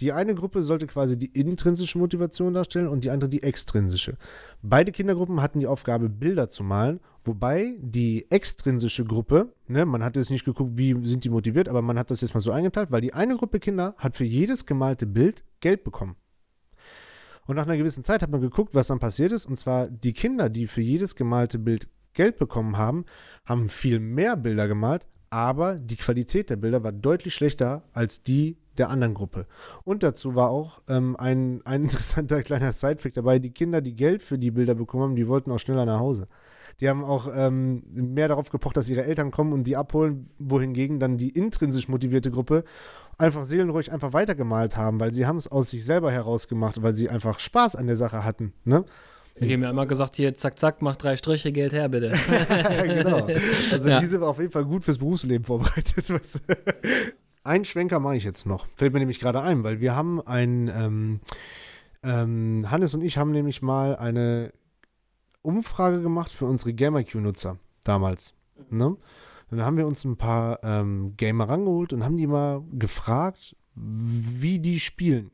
Die 0.00 0.12
eine 0.12 0.34
Gruppe 0.34 0.62
sollte 0.62 0.86
quasi 0.86 1.18
die 1.18 1.26
intrinsische 1.38 1.98
Motivation 1.98 2.54
darstellen 2.54 2.88
und 2.88 3.04
die 3.04 3.10
andere 3.10 3.30
die 3.30 3.42
extrinsische. 3.42 4.16
Beide 4.62 4.92
Kindergruppen 4.92 5.40
hatten 5.40 5.60
die 5.60 5.66
Aufgabe, 5.66 6.08
Bilder 6.08 6.48
zu 6.48 6.62
malen, 6.62 7.00
wobei 7.24 7.76
die 7.80 8.30
extrinsische 8.30 9.04
Gruppe, 9.04 9.52
ne, 9.66 9.86
man 9.86 10.04
hat 10.04 10.16
jetzt 10.16 10.30
nicht 10.30 10.44
geguckt, 10.44 10.72
wie 10.74 10.94
sind 11.06 11.24
die 11.24 11.30
motiviert, 11.30 11.68
aber 11.68 11.82
man 11.82 11.98
hat 11.98 12.10
das 12.10 12.20
jetzt 12.20 12.34
mal 12.34 12.40
so 12.40 12.52
eingeteilt, 12.52 12.90
weil 12.90 13.00
die 13.00 13.14
eine 13.14 13.36
Gruppe 13.36 13.60
Kinder 13.60 13.94
hat 13.98 14.16
für 14.16 14.24
jedes 14.24 14.66
gemalte 14.66 15.06
Bild 15.06 15.44
Geld 15.60 15.84
bekommen. 15.84 16.16
Und 17.46 17.56
nach 17.56 17.64
einer 17.64 17.78
gewissen 17.78 18.04
Zeit 18.04 18.20
hat 18.22 18.30
man 18.30 18.42
geguckt, 18.42 18.74
was 18.74 18.88
dann 18.88 18.98
passiert 18.98 19.32
ist. 19.32 19.46
Und 19.46 19.56
zwar 19.56 19.88
die 19.88 20.12
Kinder, 20.12 20.50
die 20.50 20.66
für 20.66 20.82
jedes 20.82 21.16
gemalte 21.16 21.58
Bild 21.58 21.88
Geld 22.12 22.36
bekommen 22.36 22.76
haben, 22.76 23.06
haben 23.46 23.70
viel 23.70 24.00
mehr 24.00 24.36
Bilder 24.36 24.68
gemalt, 24.68 25.06
aber 25.30 25.76
die 25.76 25.96
Qualität 25.96 26.50
der 26.50 26.56
Bilder 26.56 26.82
war 26.82 26.92
deutlich 26.92 27.34
schlechter 27.34 27.82
als 27.92 28.22
die 28.22 28.56
der 28.78 28.90
anderen 28.90 29.14
Gruppe. 29.14 29.46
Und 29.84 30.02
dazu 30.02 30.34
war 30.34 30.50
auch 30.50 30.80
ähm, 30.88 31.16
ein, 31.18 31.60
ein 31.64 31.82
interessanter 31.84 32.42
kleiner 32.42 32.72
Sidefact 32.72 33.16
dabei: 33.16 33.38
Die 33.38 33.50
Kinder, 33.50 33.80
die 33.80 33.96
Geld 33.96 34.22
für 34.22 34.38
die 34.38 34.50
Bilder 34.50 34.74
bekommen 34.74 35.02
haben, 35.02 35.16
die 35.16 35.28
wollten 35.28 35.50
auch 35.50 35.58
schneller 35.58 35.84
nach 35.84 36.00
Hause. 36.00 36.28
Die 36.80 36.88
haben 36.88 37.04
auch 37.04 37.28
ähm, 37.34 37.82
mehr 37.90 38.28
darauf 38.28 38.50
gepocht, 38.50 38.76
dass 38.76 38.88
ihre 38.88 39.04
Eltern 39.04 39.32
kommen 39.32 39.52
und 39.52 39.64
die 39.64 39.76
abholen, 39.76 40.30
wohingegen 40.38 41.00
dann 41.00 41.18
die 41.18 41.30
intrinsisch 41.30 41.88
motivierte 41.88 42.30
Gruppe 42.30 42.62
einfach 43.16 43.42
seelenruhig 43.42 43.90
einfach 43.90 44.12
weitergemalt 44.12 44.76
haben, 44.76 45.00
weil 45.00 45.12
sie 45.12 45.26
haben 45.26 45.38
es 45.38 45.50
aus 45.50 45.70
sich 45.70 45.84
selber 45.84 46.12
herausgemacht, 46.12 46.80
weil 46.82 46.94
sie 46.94 47.08
einfach 47.08 47.40
Spaß 47.40 47.74
an 47.74 47.88
der 47.88 47.96
Sache 47.96 48.24
hatten. 48.24 48.52
Ne? 48.64 48.84
Wir 49.40 49.54
haben 49.54 49.62
ja 49.62 49.70
immer 49.70 49.86
gesagt, 49.86 50.16
hier, 50.16 50.36
zack, 50.36 50.58
zack, 50.58 50.82
mach 50.82 50.96
drei 50.96 51.16
Striche, 51.16 51.52
Geld 51.52 51.72
her, 51.72 51.88
bitte. 51.88 52.10
genau. 52.82 53.26
Also 53.72 53.88
ja. 53.88 54.00
die 54.00 54.06
sind 54.06 54.22
auf 54.22 54.38
jeden 54.38 54.52
Fall 54.52 54.64
gut 54.64 54.84
fürs 54.84 54.98
Berufsleben 54.98 55.44
vorbereitet. 55.44 56.06
Ein 57.44 57.64
Schwenker 57.64 58.00
mache 58.00 58.16
ich 58.16 58.24
jetzt 58.24 58.46
noch. 58.46 58.66
Fällt 58.76 58.92
mir 58.92 58.98
nämlich 58.98 59.20
gerade 59.20 59.40
ein, 59.40 59.64
weil 59.64 59.80
wir 59.80 59.96
haben 59.96 60.20
ein, 60.20 60.68
ähm, 60.68 61.20
ähm, 62.02 62.70
Hannes 62.70 62.94
und 62.94 63.02
ich 63.02 63.16
haben 63.16 63.30
nämlich 63.30 63.62
mal 63.62 63.96
eine 63.96 64.52
Umfrage 65.42 66.02
gemacht 66.02 66.30
für 66.30 66.44
unsere 66.44 66.74
GamerQ-Nutzer 66.74 67.58
damals. 67.84 68.34
Ne? 68.70 68.96
Dann 69.50 69.64
haben 69.64 69.76
wir 69.76 69.86
uns 69.86 70.04
ein 70.04 70.16
paar 70.16 70.62
ähm, 70.62 71.14
Gamer 71.16 71.48
rangeholt 71.48 71.92
und 71.92 72.04
haben 72.04 72.16
die 72.16 72.26
mal 72.26 72.62
gefragt, 72.72 73.56
wie 73.74 74.58
die 74.58 74.80
spielen. 74.80 75.30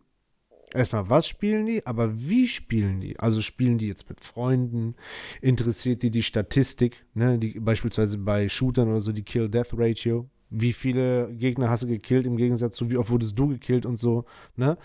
Erstmal, 0.74 1.08
was 1.08 1.28
spielen 1.28 1.66
die, 1.66 1.86
aber 1.86 2.10
wie 2.18 2.48
spielen 2.48 3.00
die? 3.00 3.18
Also 3.20 3.40
spielen 3.40 3.78
die 3.78 3.86
jetzt 3.86 4.08
mit 4.08 4.20
Freunden? 4.20 4.96
Interessiert 5.40 6.02
die 6.02 6.10
die 6.10 6.24
Statistik? 6.24 7.04
Ne? 7.14 7.38
Die, 7.38 7.60
beispielsweise 7.60 8.18
bei 8.18 8.48
Shootern 8.48 8.88
oder 8.88 9.00
so 9.00 9.12
die 9.12 9.22
Kill-Death-Ratio. 9.22 10.28
Wie 10.50 10.72
viele 10.72 11.32
Gegner 11.32 11.70
hast 11.70 11.84
du 11.84 11.86
gekillt 11.86 12.26
im 12.26 12.36
Gegensatz 12.36 12.74
zu 12.76 12.90
wie 12.90 12.96
oft 12.96 13.10
wurdest 13.10 13.38
du 13.38 13.46
gekillt 13.46 13.86
und 13.86 14.00
so. 14.00 14.24
Ne? 14.56 14.76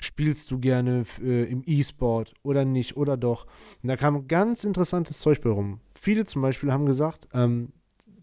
Spielst 0.00 0.50
du 0.50 0.58
gerne 0.58 1.04
äh, 1.22 1.44
im 1.44 1.62
E-Sport 1.66 2.32
oder 2.42 2.64
nicht 2.64 2.96
oder 2.96 3.18
doch? 3.18 3.46
Und 3.82 3.90
da 3.90 3.96
kam 3.98 4.26
ganz 4.26 4.64
interessantes 4.64 5.18
Zeug 5.20 5.42
bei 5.42 5.50
rum. 5.50 5.80
Viele 5.94 6.24
zum 6.24 6.40
Beispiel 6.40 6.72
haben 6.72 6.86
gesagt, 6.86 7.28
ähm, 7.34 7.72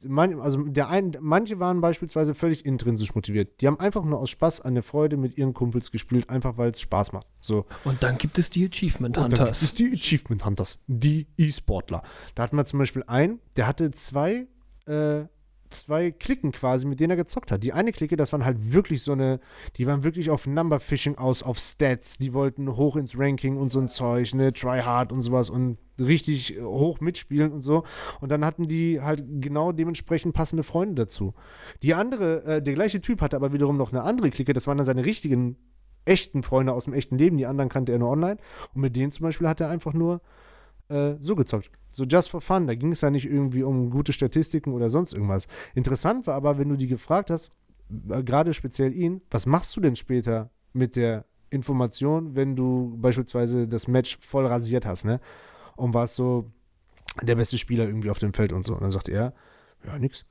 man, 0.05 0.39
also 0.39 0.62
der 0.63 0.89
ein, 0.89 1.17
manche 1.20 1.60
waren 1.60 1.81
beispielsweise 1.81 2.34
völlig 2.34 2.65
intrinsisch 2.65 3.13
motiviert. 3.15 3.62
Die 3.62 3.67
haben 3.67 3.79
einfach 3.79 4.03
nur 4.03 4.20
aus 4.20 4.29
Spaß 4.29 4.62
an 4.62 4.74
der 4.74 4.84
Freude 4.84 5.17
mit 5.17 5.38
ihren 5.38 5.53
Kumpels 5.53 5.91
gespielt, 5.91 6.29
einfach 6.29 6.58
weil 6.58 6.72
es 6.72 6.81
Spaß 6.81 7.12
macht. 7.13 7.27
So. 7.39 7.65
Und 7.84 8.03
dann 8.03 8.17
gibt 8.17 8.38
es 8.38 8.50
die 8.50 8.65
Achievement 8.67 9.17
Und 9.17 9.24
dann 9.24 9.29
gibt 9.29 9.39
Hunters. 9.41 9.62
es 9.62 9.74
die 9.74 9.91
Achievement 9.93 10.46
Hunters, 10.46 10.79
die 10.88 11.27
E-Sportler. 11.38 12.03
Da 12.36 12.43
hatten 12.43 12.55
wir 12.55 12.65
zum 12.65 12.79
Beispiel 12.79 13.03
einen, 13.08 13.39
der 13.58 13.67
hatte 13.67 13.91
zwei, 13.91 14.48
äh, 14.86 15.25
zwei 15.73 16.11
Klicken 16.11 16.51
quasi, 16.51 16.85
mit 16.85 16.99
denen 16.99 17.11
er 17.11 17.17
gezockt 17.17 17.51
hat. 17.51 17.63
Die 17.63 17.73
eine 17.73 17.91
Clique, 17.91 18.15
das 18.15 18.31
waren 18.31 18.45
halt 18.45 18.73
wirklich 18.73 19.03
so 19.03 19.13
eine, 19.13 19.39
die 19.77 19.87
waren 19.87 20.03
wirklich 20.03 20.29
auf 20.29 20.47
Number 20.47 20.79
Fishing 20.79 21.17
aus, 21.17 21.43
auf 21.43 21.59
Stats. 21.59 22.17
Die 22.17 22.33
wollten 22.33 22.75
hoch 22.75 22.95
ins 22.95 23.17
Ranking 23.17 23.57
und 23.57 23.71
so 23.71 23.79
ein 23.79 23.87
Zeug, 23.87 24.33
ne, 24.33 24.53
Try 24.53 24.81
Hard 24.81 25.11
und 25.11 25.21
sowas 25.21 25.49
und 25.49 25.77
richtig 25.99 26.57
äh, 26.57 26.61
hoch 26.61 26.99
mitspielen 26.99 27.51
und 27.51 27.61
so. 27.61 27.83
Und 28.19 28.29
dann 28.29 28.45
hatten 28.45 28.67
die 28.67 29.01
halt 29.01 29.23
genau 29.39 29.71
dementsprechend 29.71 30.33
passende 30.33 30.63
Freunde 30.63 30.95
dazu. 31.03 31.33
Die 31.83 31.93
andere, 31.93 32.43
äh, 32.43 32.61
der 32.61 32.73
gleiche 32.73 33.01
Typ 33.01 33.21
hatte 33.21 33.35
aber 33.35 33.53
wiederum 33.53 33.77
noch 33.77 33.91
eine 33.91 34.03
andere 34.03 34.29
Clique, 34.29 34.53
das 34.53 34.67
waren 34.67 34.77
dann 34.77 34.85
seine 34.85 35.05
richtigen, 35.05 35.57
echten 36.05 36.43
Freunde 36.43 36.73
aus 36.73 36.85
dem 36.85 36.93
echten 36.93 37.17
Leben. 37.17 37.37
Die 37.37 37.45
anderen 37.45 37.69
kannte 37.69 37.91
er 37.91 37.99
nur 37.99 38.09
online. 38.09 38.37
Und 38.73 38.81
mit 38.81 38.95
denen 38.95 39.11
zum 39.11 39.23
Beispiel 39.23 39.47
hat 39.47 39.61
er 39.61 39.69
einfach 39.69 39.93
nur 39.93 40.21
äh, 40.91 41.17
so 41.19 41.36
gezockt. 41.36 41.69
So 41.93 42.05
just 42.05 42.29
for 42.29 42.41
fun. 42.41 42.67
Da 42.67 42.75
ging 42.75 42.91
es 42.91 43.01
ja 43.01 43.10
nicht 43.10 43.25
irgendwie 43.25 43.63
um 43.63 43.89
gute 43.89 44.13
Statistiken 44.13 44.71
oder 44.71 44.89
sonst 44.89 45.13
irgendwas. 45.13 45.48
Interessant 45.75 46.27
war 46.27 46.36
aber, 46.36 46.57
wenn 46.57 46.69
du 46.69 46.75
die 46.75 46.88
gefragt 46.88 47.29
hast, 47.29 47.51
äh, 48.10 48.24
gerade 48.24 48.53
speziell 48.53 48.93
ihn, 48.93 49.21
was 49.29 49.45
machst 49.45 49.75
du 49.75 49.81
denn 49.81 49.95
später 49.95 50.50
mit 50.74 50.95
der 50.95 51.25
Information, 51.50 52.36
wenn 52.36 52.55
du 52.55 52.95
beispielsweise 52.98 53.67
das 53.67 53.88
Match 53.88 54.17
voll 54.21 54.45
rasiert 54.45 54.86
hast, 54.86 55.03
ne? 55.03 55.19
Und 55.75 55.93
warst 55.93 56.15
so 56.15 56.50
der 57.21 57.36
beste 57.36 57.57
Spieler 57.57 57.86
irgendwie 57.86 58.10
auf 58.10 58.19
dem 58.19 58.33
Feld 58.33 58.53
und 58.53 58.63
so. 58.65 58.74
Und 58.74 58.81
dann 58.81 58.91
sagt 58.91 59.10
er, 59.10 59.33
ja, 59.86 60.00
nix. 60.00 60.25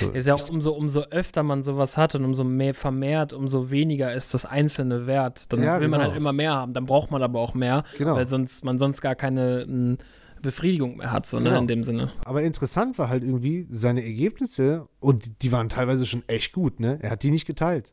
So. 0.00 0.10
Ist 0.10 0.26
ja 0.26 0.34
auch 0.34 0.48
umso, 0.48 0.72
umso 0.72 1.00
öfter 1.10 1.42
man 1.42 1.62
sowas 1.62 1.96
hat 1.96 2.14
und 2.14 2.24
umso 2.24 2.44
mehr 2.44 2.72
vermehrt, 2.74 3.32
umso 3.32 3.70
weniger 3.70 4.14
ist 4.14 4.32
das 4.32 4.46
Einzelne 4.46 5.06
wert. 5.06 5.52
Dann 5.52 5.62
Ja, 5.62 5.80
will 5.80 5.88
man 5.88 6.00
genau. 6.00 6.10
halt 6.10 6.16
immer 6.18 6.32
mehr 6.32 6.52
haben. 6.54 6.72
Dann 6.72 6.86
braucht 6.86 7.10
man 7.10 7.22
aber 7.22 7.40
auch 7.40 7.54
mehr, 7.54 7.84
Genau. 7.98 8.14
weil 8.14 8.26
sonst 8.26 8.64
man 8.64 8.78
sonst 8.78 9.00
gar 9.02 9.14
keine 9.14 9.62
m, 9.62 9.98
Befriedigung 10.40 10.96
mehr 10.96 11.12
hat, 11.12 11.26
so 11.26 11.38
ne, 11.38 11.50
Genau. 11.50 11.60
in 11.60 11.66
dem 11.68 11.84
Sinne. 11.84 12.10
Aber 12.24 12.42
interessant 12.42 12.98
war 12.98 13.08
halt 13.08 13.22
irgendwie 13.22 13.66
seine 13.70 14.04
Ergebnisse 14.04 14.88
und 14.98 15.26
die- 15.26 15.38
die 15.42 15.52
waren 15.52 15.68
teilweise 15.68 16.04
schon 16.06 16.22
echt 16.26 16.52
gut, 16.52 16.80
ne? 16.80 16.98
Er 17.02 17.10
hat 17.10 17.22
die 17.22 17.30
nicht 17.30 17.46
geteilt. 17.46 17.92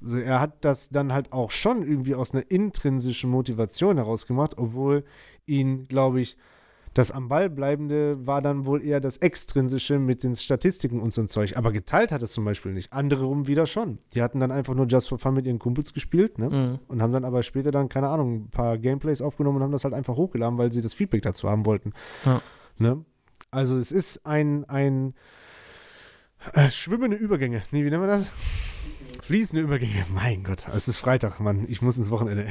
Also 0.00 0.18
er 0.18 0.40
hat 0.40 0.64
das 0.64 0.88
dann 0.90 1.12
halt 1.12 1.32
auch 1.32 1.50
schon 1.50 1.82
irgendwie 1.82 2.14
aus 2.14 2.32
einer 2.32 2.50
intrinsischen 2.50 3.30
Motivation 3.30 3.96
heraus 3.96 4.26
gemacht, 4.26 4.54
obwohl 4.56 5.04
ihn, 5.46 5.86
glaube 5.86 6.20
ich, 6.20 6.36
das 6.94 7.10
am 7.10 7.28
Ball 7.28 7.50
bleibende 7.50 8.24
war 8.26 8.40
dann 8.40 8.66
wohl 8.66 8.82
eher 8.82 9.00
das 9.00 9.16
Extrinsische 9.16 9.98
mit 9.98 10.22
den 10.22 10.36
Statistiken 10.36 11.00
und 11.00 11.12
so 11.12 11.20
ein 11.20 11.28
Zeug. 11.28 11.56
Aber 11.56 11.72
geteilt 11.72 12.12
hat 12.12 12.22
es 12.22 12.32
zum 12.32 12.44
Beispiel 12.44 12.72
nicht. 12.72 12.92
Andere 12.92 13.24
rum 13.24 13.48
wieder 13.48 13.66
schon. 13.66 13.98
Die 14.14 14.22
hatten 14.22 14.38
dann 14.38 14.52
einfach 14.52 14.74
nur 14.74 14.86
Just 14.86 15.08
for 15.08 15.18
Fun 15.18 15.34
mit 15.34 15.44
ihren 15.46 15.58
Kumpels 15.58 15.92
gespielt, 15.92 16.38
ne? 16.38 16.48
Mhm. 16.48 16.78
Und 16.86 17.02
haben 17.02 17.12
dann 17.12 17.24
aber 17.24 17.42
später 17.42 17.72
dann, 17.72 17.88
keine 17.88 18.08
Ahnung, 18.08 18.44
ein 18.44 18.50
paar 18.50 18.78
Gameplays 18.78 19.20
aufgenommen 19.20 19.56
und 19.56 19.62
haben 19.64 19.72
das 19.72 19.82
halt 19.82 19.92
einfach 19.92 20.16
hochgeladen, 20.16 20.56
weil 20.56 20.72
sie 20.72 20.82
das 20.82 20.94
Feedback 20.94 21.22
dazu 21.22 21.50
haben 21.50 21.66
wollten. 21.66 21.92
Ja. 22.24 22.40
Ne? 22.78 23.04
Also 23.50 23.76
es 23.76 23.90
ist 23.90 24.24
ein, 24.24 24.64
ein 24.68 25.14
äh, 26.52 26.70
schwimmende 26.70 27.16
Übergänge. 27.16 27.62
Nee, 27.72 27.84
wie 27.84 27.90
nennen 27.90 28.02
wir 28.02 28.08
das? 28.08 28.26
Fließende 29.22 29.62
Übergänge. 29.62 30.04
Mein 30.12 30.44
Gott, 30.44 30.68
es 30.76 30.86
ist 30.86 30.98
Freitag, 30.98 31.40
Mann. 31.40 31.64
Ich 31.68 31.82
muss 31.82 31.98
ins 31.98 32.10
Wochenende. 32.10 32.48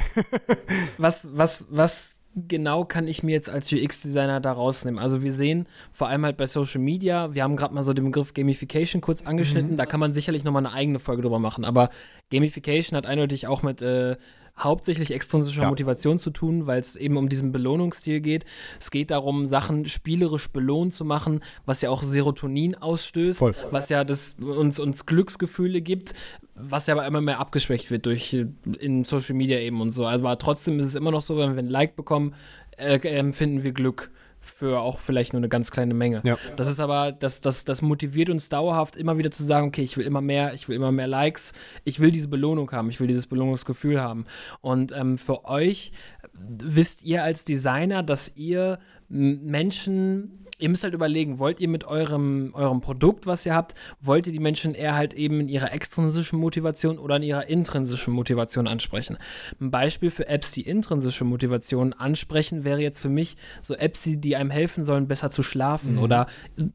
Was, 0.98 1.28
was, 1.32 1.66
was 1.70 2.16
genau 2.34 2.84
kann 2.84 3.06
ich 3.08 3.22
mir 3.22 3.32
jetzt 3.32 3.48
als 3.48 3.72
UX-Designer 3.72 4.40
da 4.40 4.52
rausnehmen? 4.52 4.98
Also 4.98 5.22
wir 5.22 5.32
sehen 5.32 5.66
vor 5.92 6.08
allem 6.08 6.24
halt 6.24 6.36
bei 6.36 6.46
Social 6.46 6.80
Media, 6.80 7.34
wir 7.34 7.42
haben 7.42 7.56
gerade 7.56 7.74
mal 7.74 7.82
so 7.82 7.92
den 7.92 8.04
Begriff 8.04 8.34
Gamification 8.34 9.00
kurz 9.00 9.22
angeschnitten, 9.22 9.76
da 9.76 9.86
kann 9.86 10.00
man 10.00 10.14
sicherlich 10.14 10.44
nochmal 10.44 10.66
eine 10.66 10.74
eigene 10.74 10.98
Folge 10.98 11.22
drüber 11.22 11.38
machen, 11.38 11.64
aber 11.64 11.90
Gamification 12.30 12.96
hat 12.96 13.06
eindeutig 13.06 13.46
auch 13.46 13.62
mit 13.62 13.82
äh, 13.82 14.16
hauptsächlich 14.58 15.10
extrinsischer 15.12 15.62
Ja. 15.62 15.68
Motivation 15.68 16.18
zu 16.18 16.30
tun, 16.30 16.66
weil 16.66 16.80
es 16.80 16.94
eben 16.96 17.16
um 17.16 17.28
diesen 17.28 17.50
Belohnungsstil 17.50 18.20
geht. 18.20 18.44
Es 18.78 18.90
geht 18.90 19.10
darum, 19.10 19.46
Sachen 19.46 19.86
spielerisch 19.86 20.48
belohnt 20.48 20.94
zu 20.94 21.04
machen, 21.04 21.40
was 21.66 21.82
ja 21.82 21.90
auch 21.90 22.02
Serotonin 22.02 22.76
ausstößt, 22.76 23.38
Voll. 23.40 23.54
was 23.70 23.88
ja 23.88 24.04
das 24.04 24.36
uns, 24.40 24.78
uns 24.78 25.06
Glücksgefühle 25.06 25.80
gibt, 25.80 26.14
was 26.54 26.86
ja 26.86 26.94
aber 26.94 27.06
immer 27.06 27.20
mehr 27.20 27.40
abgeschwächt 27.40 27.90
wird 27.90 28.06
durch 28.06 28.36
in 28.78 29.04
Social 29.04 29.34
Media 29.34 29.58
eben 29.58 29.80
und 29.80 29.90
so. 29.90 30.06
Aber 30.06 30.38
trotzdem 30.38 30.78
ist 30.78 30.86
es 30.86 30.94
immer 30.94 31.10
noch 31.10 31.22
so, 31.22 31.36
wenn 31.36 31.54
wir 31.54 31.62
ein 31.62 31.68
Like 31.68 31.96
bekommen, 31.96 32.34
äh, 32.76 32.98
empfinden 32.98 33.62
wir 33.62 33.72
Glück 33.72 34.10
für 34.44 34.80
auch 34.80 34.98
vielleicht 34.98 35.32
nur 35.32 35.40
eine 35.40 35.48
ganz 35.48 35.70
kleine 35.70 35.94
Menge. 35.94 36.20
Ja. 36.24 36.36
Das 36.56 36.68
ist 36.68 36.78
aber, 36.78 37.12
das, 37.12 37.40
das, 37.40 37.64
das 37.64 37.82
motiviert 37.82 38.28
uns 38.30 38.48
dauerhaft 38.48 38.94
immer 38.94 39.16
wieder 39.16 39.30
zu 39.30 39.42
sagen, 39.42 39.68
okay, 39.68 39.82
ich 39.82 39.96
will 39.96 40.04
immer 40.04 40.20
mehr, 40.20 40.52
ich 40.54 40.68
will 40.68 40.76
immer 40.76 40.92
mehr 40.92 41.06
Likes, 41.06 41.54
ich 41.84 41.98
will 41.98 42.10
diese 42.10 42.28
Belohnung 42.28 42.70
haben, 42.70 42.90
ich 42.90 43.00
will 43.00 43.06
dieses 43.06 43.26
Belohnungsgefühl 43.26 44.00
haben. 44.00 44.26
Und 44.60 44.92
ähm, 44.92 45.18
für 45.18 45.46
euch 45.46 45.92
wisst 46.34 47.02
ihr 47.02 47.22
als 47.24 47.44
Designer, 47.44 48.02
dass 48.02 48.36
ihr 48.36 48.78
Menschen, 49.08 50.43
ihr 50.64 50.70
müsst 50.70 50.82
halt 50.82 50.94
überlegen, 50.94 51.38
wollt 51.38 51.60
ihr 51.60 51.68
mit 51.68 51.84
eurem, 51.84 52.52
eurem 52.54 52.80
Produkt, 52.80 53.26
was 53.26 53.44
ihr 53.44 53.54
habt, 53.54 53.74
wollt 54.00 54.26
ihr 54.26 54.32
die 54.32 54.38
Menschen 54.38 54.74
eher 54.74 54.94
halt 54.94 55.12
eben 55.12 55.40
in 55.40 55.48
ihrer 55.50 55.72
extrinsischen 55.74 56.38
Motivation 56.38 56.98
oder 56.98 57.16
in 57.16 57.22
ihrer 57.22 57.48
intrinsischen 57.50 58.14
Motivation 58.14 58.66
ansprechen? 58.66 59.18
Ein 59.60 59.70
Beispiel 59.70 60.10
für 60.10 60.26
Apps, 60.26 60.52
die 60.52 60.62
intrinsische 60.62 61.24
Motivation 61.24 61.92
ansprechen, 61.92 62.64
wäre 62.64 62.80
jetzt 62.80 62.98
für 62.98 63.10
mich 63.10 63.36
so 63.60 63.74
Apps, 63.74 64.04
die, 64.04 64.36
einem 64.36 64.48
helfen 64.50 64.84
sollen, 64.84 65.06
besser 65.06 65.30
zu 65.30 65.42
schlafen 65.42 65.98
oder 65.98 66.28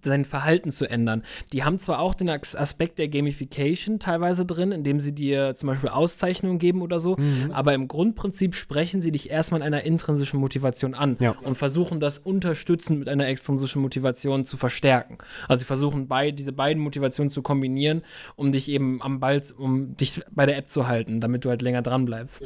sein 0.04 0.23
Verhalten 0.23 0.71
zu 0.71 0.86
ändern. 0.88 1.23
Die 1.52 1.63
haben 1.63 1.80
zwar 1.80 1.97
auch 1.99 2.13
den 2.13 2.30
As- 2.30 2.56
Aspekt 2.56 2.99
der 2.99 3.08
Gamification 3.08 3.97
teilweise 3.97 4.45
drin, 4.45 4.71
indem 4.71 5.02
sie 5.02 5.13
dir 5.15 5.56
zum 5.56 5.65
Beispiel 5.67 5.89
Auszeichnungen 5.89 6.60
geben 6.60 6.84
oder 6.84 6.99
so, 6.99 7.17
aber 7.52 7.73
im 7.73 7.88
Grundprinzip 7.88 8.54
sprechen 8.54 9.02
sie 9.02 9.12
dich 9.12 9.32
erstmal 9.32 9.62
in 9.62 9.65
einer 9.65 9.82
intrinsischen 9.84 10.39
Motivation 10.39 10.93
an 10.93 11.17
Ja. 11.19 11.32
und 11.41 11.58
versuchen 11.58 11.99
das 11.99 12.19
unterstützend 12.19 12.99
mit 12.99 13.10
einer 13.10 13.28
extrinsischen 13.28 13.78
Motivation 13.79 14.45
zu 14.45 14.57
verstärken. 14.57 15.17
Also 15.47 15.61
sie 15.61 15.65
versuchen 15.65 16.07
bei, 16.07 16.31
diese 16.31 16.53
beiden 16.53 16.81
Motivationen 16.81 17.31
zu 17.31 17.41
kombinieren, 17.41 18.03
um 18.35 18.51
dich 18.51 18.69
eben 18.69 19.01
am 19.01 19.19
Ball, 19.19 19.41
um 19.57 19.97
dich 19.97 20.21
bei 20.31 20.45
der 20.45 20.57
App 20.57 20.69
zu 20.69 20.87
halten, 20.87 21.19
damit 21.19 21.45
du 21.45 21.49
halt 21.49 21.61
länger 21.61 21.81
dran 21.81 22.05
bleibst. 22.05 22.43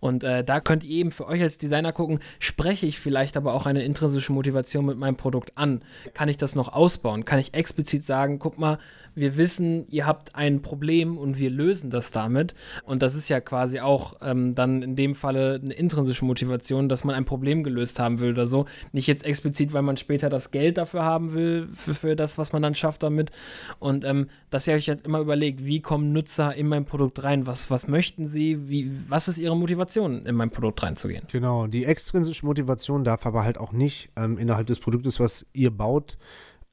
Und 0.00 0.24
äh, 0.24 0.44
da 0.44 0.60
könnt 0.60 0.84
ihr 0.84 0.90
eben 0.90 1.10
für 1.10 1.26
euch 1.26 1.42
als 1.42 1.58
Designer 1.58 1.92
gucken, 1.92 2.20
spreche 2.38 2.86
ich 2.86 3.00
vielleicht 3.00 3.36
aber 3.36 3.54
auch 3.54 3.66
eine 3.66 3.82
intrinsische 3.82 4.32
Motivation 4.32 4.86
mit 4.86 4.98
meinem 4.98 5.16
Produkt 5.16 5.52
an? 5.56 5.82
Kann 6.14 6.28
ich 6.28 6.36
das 6.36 6.54
noch 6.54 6.72
ausbauen? 6.72 7.24
Kann 7.24 7.38
ich 7.38 7.54
explizit 7.54 8.04
sagen, 8.04 8.38
guck 8.38 8.58
mal, 8.58 8.78
wir 9.16 9.36
wissen, 9.38 9.86
ihr 9.88 10.06
habt 10.06 10.36
ein 10.36 10.60
Problem 10.60 11.16
und 11.16 11.38
wir 11.38 11.50
lösen 11.50 11.88
das 11.88 12.10
damit. 12.10 12.54
Und 12.84 13.02
das 13.02 13.14
ist 13.14 13.28
ja 13.30 13.40
quasi 13.40 13.80
auch 13.80 14.14
ähm, 14.20 14.54
dann 14.54 14.82
in 14.82 14.94
dem 14.94 15.14
Falle 15.14 15.58
eine 15.62 15.72
intrinsische 15.72 16.24
Motivation, 16.24 16.88
dass 16.88 17.02
man 17.02 17.14
ein 17.16 17.24
Problem 17.24 17.64
gelöst 17.64 17.98
haben 17.98 18.20
will 18.20 18.30
oder 18.30 18.46
so. 18.46 18.66
Nicht 18.92 19.06
jetzt 19.06 19.24
explizit, 19.24 19.72
weil 19.72 19.82
man 19.82 19.96
später 19.96 20.28
das 20.28 20.50
Geld 20.50 20.76
dafür 20.76 21.02
haben 21.02 21.32
will, 21.32 21.66
für, 21.74 21.94
für 21.94 22.14
das, 22.14 22.36
was 22.36 22.52
man 22.52 22.60
dann 22.60 22.74
schafft 22.74 23.02
damit. 23.02 23.32
Und 23.78 24.04
ähm, 24.04 24.28
dass 24.50 24.68
ihr 24.68 24.74
euch 24.74 24.88
halt 24.88 25.06
immer 25.06 25.20
überlegt, 25.20 25.64
wie 25.64 25.80
kommen 25.80 26.12
Nutzer 26.12 26.54
in 26.54 26.68
mein 26.68 26.84
Produkt 26.84 27.24
rein? 27.24 27.46
Was, 27.46 27.70
was 27.70 27.88
möchten 27.88 28.28
sie? 28.28 28.68
Wie, 28.68 28.92
was 29.08 29.28
ist 29.28 29.38
ihre 29.38 29.56
Motivation, 29.56 30.26
in 30.26 30.34
mein 30.34 30.50
Produkt 30.50 30.82
reinzugehen? 30.82 31.24
Genau, 31.32 31.66
die 31.66 31.86
extrinsische 31.86 32.44
Motivation 32.44 33.02
darf 33.02 33.24
aber 33.24 33.44
halt 33.44 33.56
auch 33.56 33.72
nicht 33.72 34.10
ähm, 34.16 34.36
innerhalb 34.36 34.66
des 34.66 34.78
Produktes, 34.78 35.18
was 35.20 35.46
ihr 35.54 35.70
baut, 35.70 36.18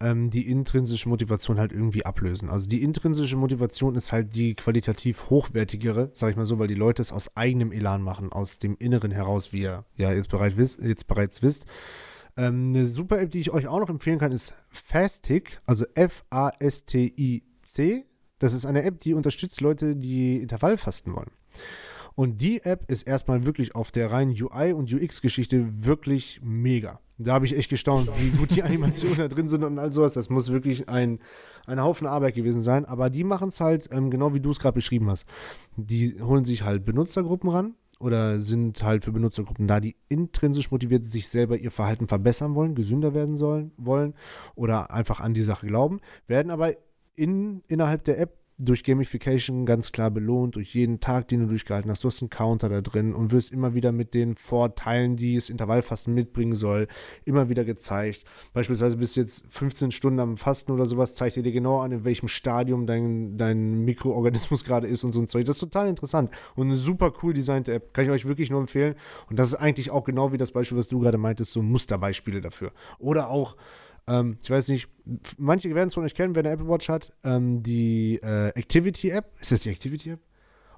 ähm, 0.04 0.30
die 0.30 0.48
intrinsische 0.50 1.08
Motivation 1.08 1.58
halt 1.60 1.72
irgendwie 1.72 2.06
ablösen. 2.06 2.50
Also 2.50 2.68
die 2.68 2.84
intrinsische 2.84 3.38
Motivation 3.38 3.96
ist 3.96 4.12
halt 4.12 4.36
die 4.36 4.54
qualitativ 4.54 5.30
hochwertigere, 5.30 6.12
sag 6.14 6.32
ich 6.32 6.36
mal 6.36 6.46
so, 6.46 6.60
weil 6.60 6.68
die 6.68 6.76
Leute 6.76 7.02
es 7.02 7.14
aus 7.14 7.36
eigenem 7.38 7.72
Elan 7.72 8.02
machen, 8.02 8.32
aus 8.32 8.60
dem 8.60 8.76
Inneren 8.78 9.12
heraus, 9.12 9.54
wie 9.54 9.62
ihr 9.62 9.86
ja 9.96 10.12
jetzt, 10.12 10.28
bereit 10.30 10.58
wisst, 10.58 10.82
jetzt 10.82 11.08
bereits 11.08 11.42
wisst. 11.42 11.66
Ähm, 12.36 12.74
eine 12.76 12.86
super 12.86 13.22
App, 13.22 13.32
die 13.32 13.40
ich 13.40 13.52
euch 13.52 13.68
auch 13.68 13.80
noch 13.80 13.90
empfehlen 13.90 14.20
kann, 14.20 14.34
ist 14.34 14.54
Fastic, 14.70 15.62
also 15.66 15.86
F-A-S-T-I-C. 15.96 16.36
Das 18.40 18.54
ist 18.54 18.66
eine 18.66 18.84
App, 18.84 19.00
die 19.00 19.14
unterstützt 19.14 19.62
Leute, 19.62 19.96
die 19.96 20.42
Intervallfasten 20.42 21.16
wollen. 21.16 21.32
Und 22.16 22.42
die 22.42 22.64
App 22.64 22.90
ist 22.92 23.04
erstmal 23.04 23.46
wirklich 23.46 23.76
auf 23.76 23.92
der 23.92 24.12
reinen 24.12 24.32
UI- 24.32 24.74
und 24.74 24.94
UX-Geschichte 24.94 25.86
wirklich 25.86 26.40
mega. 26.44 27.00
Da 27.18 27.34
habe 27.34 27.46
ich 27.46 27.58
echt 27.58 27.70
gestaunt, 27.70 28.10
wie 28.20 28.30
gut 28.32 28.56
die 28.56 28.64
Animationen 28.64 29.18
da 29.18 29.28
drin 29.28 29.48
sind 29.48 29.64
und 29.64 29.80
all 29.80 29.92
sowas. 29.92 30.14
Das 30.14 30.30
muss 30.30 30.52
wirklich 30.52 30.90
ein, 30.90 31.20
ein 31.66 31.82
Haufen 31.82 32.08
Arbeit 32.08 32.36
gewesen 32.36 32.62
sein. 32.62 32.86
Aber 32.86 33.10
die 33.10 33.24
machen 33.24 33.50
es 33.50 33.60
halt 33.60 33.90
ähm, 33.92 34.12
genau 34.12 34.34
wie 34.34 34.40
du 34.40 34.52
es 34.52 34.60
gerade 34.60 34.76
beschrieben 34.76 35.10
hast. 35.10 35.26
Die 35.76 36.22
holen 36.22 36.46
sich 36.46 36.64
halt 36.64 36.86
Benutzergruppen 36.86 37.50
ran 37.50 37.76
oder 38.00 38.40
sind 38.40 38.84
halt 38.84 39.06
für 39.06 39.12
Benutzergruppen 39.12 39.66
da, 39.66 39.80
die 39.80 39.96
intrinsisch 40.10 40.72
motiviert 40.72 41.06
sich 41.06 41.30
selber 41.30 41.58
ihr 41.58 41.72
Verhalten 41.72 42.08
verbessern 42.08 42.54
wollen, 42.54 42.76
gesünder 42.76 43.14
werden 43.14 43.38
sollen, 43.38 43.72
wollen 43.78 44.14
oder 44.56 44.92
einfach 44.92 45.22
an 45.22 45.34
die 45.34 45.42
Sache 45.42 45.68
glauben, 45.68 46.02
werden 46.28 46.52
aber 46.52 46.74
in, 47.16 47.64
innerhalb 47.68 48.04
der 48.04 48.20
App 48.20 48.43
durch 48.58 48.84
Gamification 48.84 49.66
ganz 49.66 49.92
klar 49.92 50.12
belohnt, 50.12 50.56
durch 50.56 50.74
jeden 50.76 51.00
Tag, 51.00 51.28
den 51.28 51.42
du 51.42 51.48
durchgehalten 51.48 51.90
hast. 51.90 52.04
Du 52.04 52.08
hast 52.08 52.22
einen 52.22 52.30
Counter 52.30 52.70
da 52.70 52.82
drin 52.82 53.14
und 53.14 53.32
wirst 53.32 53.52
immer 53.52 53.74
wieder 53.74 53.92
mit 53.92 54.14
den 54.14 54.36
Vorteilen, 54.36 55.16
die 55.16 55.36
es 55.36 55.50
Intervallfasten 55.50 56.14
mitbringen 56.14 56.56
soll, 56.56 56.88
immer 57.26 57.50
wieder 57.50 57.66
gezeigt. 57.66 58.24
Beispielsweise 58.54 58.98
bist 58.98 59.16
du 59.16 59.22
jetzt 59.22 59.46
15 59.50 59.92
Stunden 59.92 60.20
am 60.20 60.38
Fasten 60.38 60.72
oder 60.72 60.86
sowas, 60.86 61.16
zeigt 61.16 61.36
dir 61.36 61.52
genau 61.52 61.80
an, 61.80 61.92
in 61.92 62.06
welchem 62.06 62.28
Stadium 62.28 62.86
dein, 62.86 63.38
dein 63.38 63.84
Mikroorganismus 63.86 64.64
gerade 64.64 64.88
ist 64.88 65.04
und 65.04 65.14
so 65.14 65.20
ein 65.20 65.28
Zeug. 65.28 65.46
Das 65.46 65.56
ist 65.56 65.62
total 65.62 65.88
interessant 65.88 66.30
und 66.56 66.68
eine 66.68 66.76
super 66.76 67.12
cool 67.24 67.34
designte 67.34 67.74
App. 67.74 67.94
Kann 67.94 68.06
ich 68.06 68.12
euch 68.12 68.26
wirklich 68.26 68.52
nur 68.52 68.60
empfehlen. 68.60 68.96
Und 69.30 69.40
das 69.40 69.50
ist 69.50 69.56
eigentlich 69.56 69.90
auch 69.90 70.04
genau 70.04 70.32
wie 70.32 70.38
das 70.38 70.52
Beispiel, 70.52 70.78
was 70.78 70.88
du 70.88 71.00
gerade 71.00 71.18
meintest, 71.18 71.54
so 71.54 71.62
Musterbeispiele 71.62 72.42
dafür. 72.42 72.72
Oder 73.00 73.30
auch 73.30 73.56
ähm, 74.08 74.38
ich 74.42 74.50
weiß 74.50 74.68
nicht, 74.70 74.90
manche 75.38 75.74
werden 75.74 75.88
es 75.88 75.94
von 75.94 76.04
euch 76.04 76.16
kennen, 76.16 76.36
wer 76.36 76.42
eine 76.42 76.52
Apple 76.52 76.68
Watch 76.68 76.90
hat. 76.90 77.14
Ähm, 77.24 77.64
die 77.64 78.20
äh, 78.24 78.50
Activity 78.50 79.10
App. 79.10 79.32
Ist 79.40 79.52
das 79.52 79.62
die 79.62 79.70
Activity 79.70 80.12
App? 80.12 80.20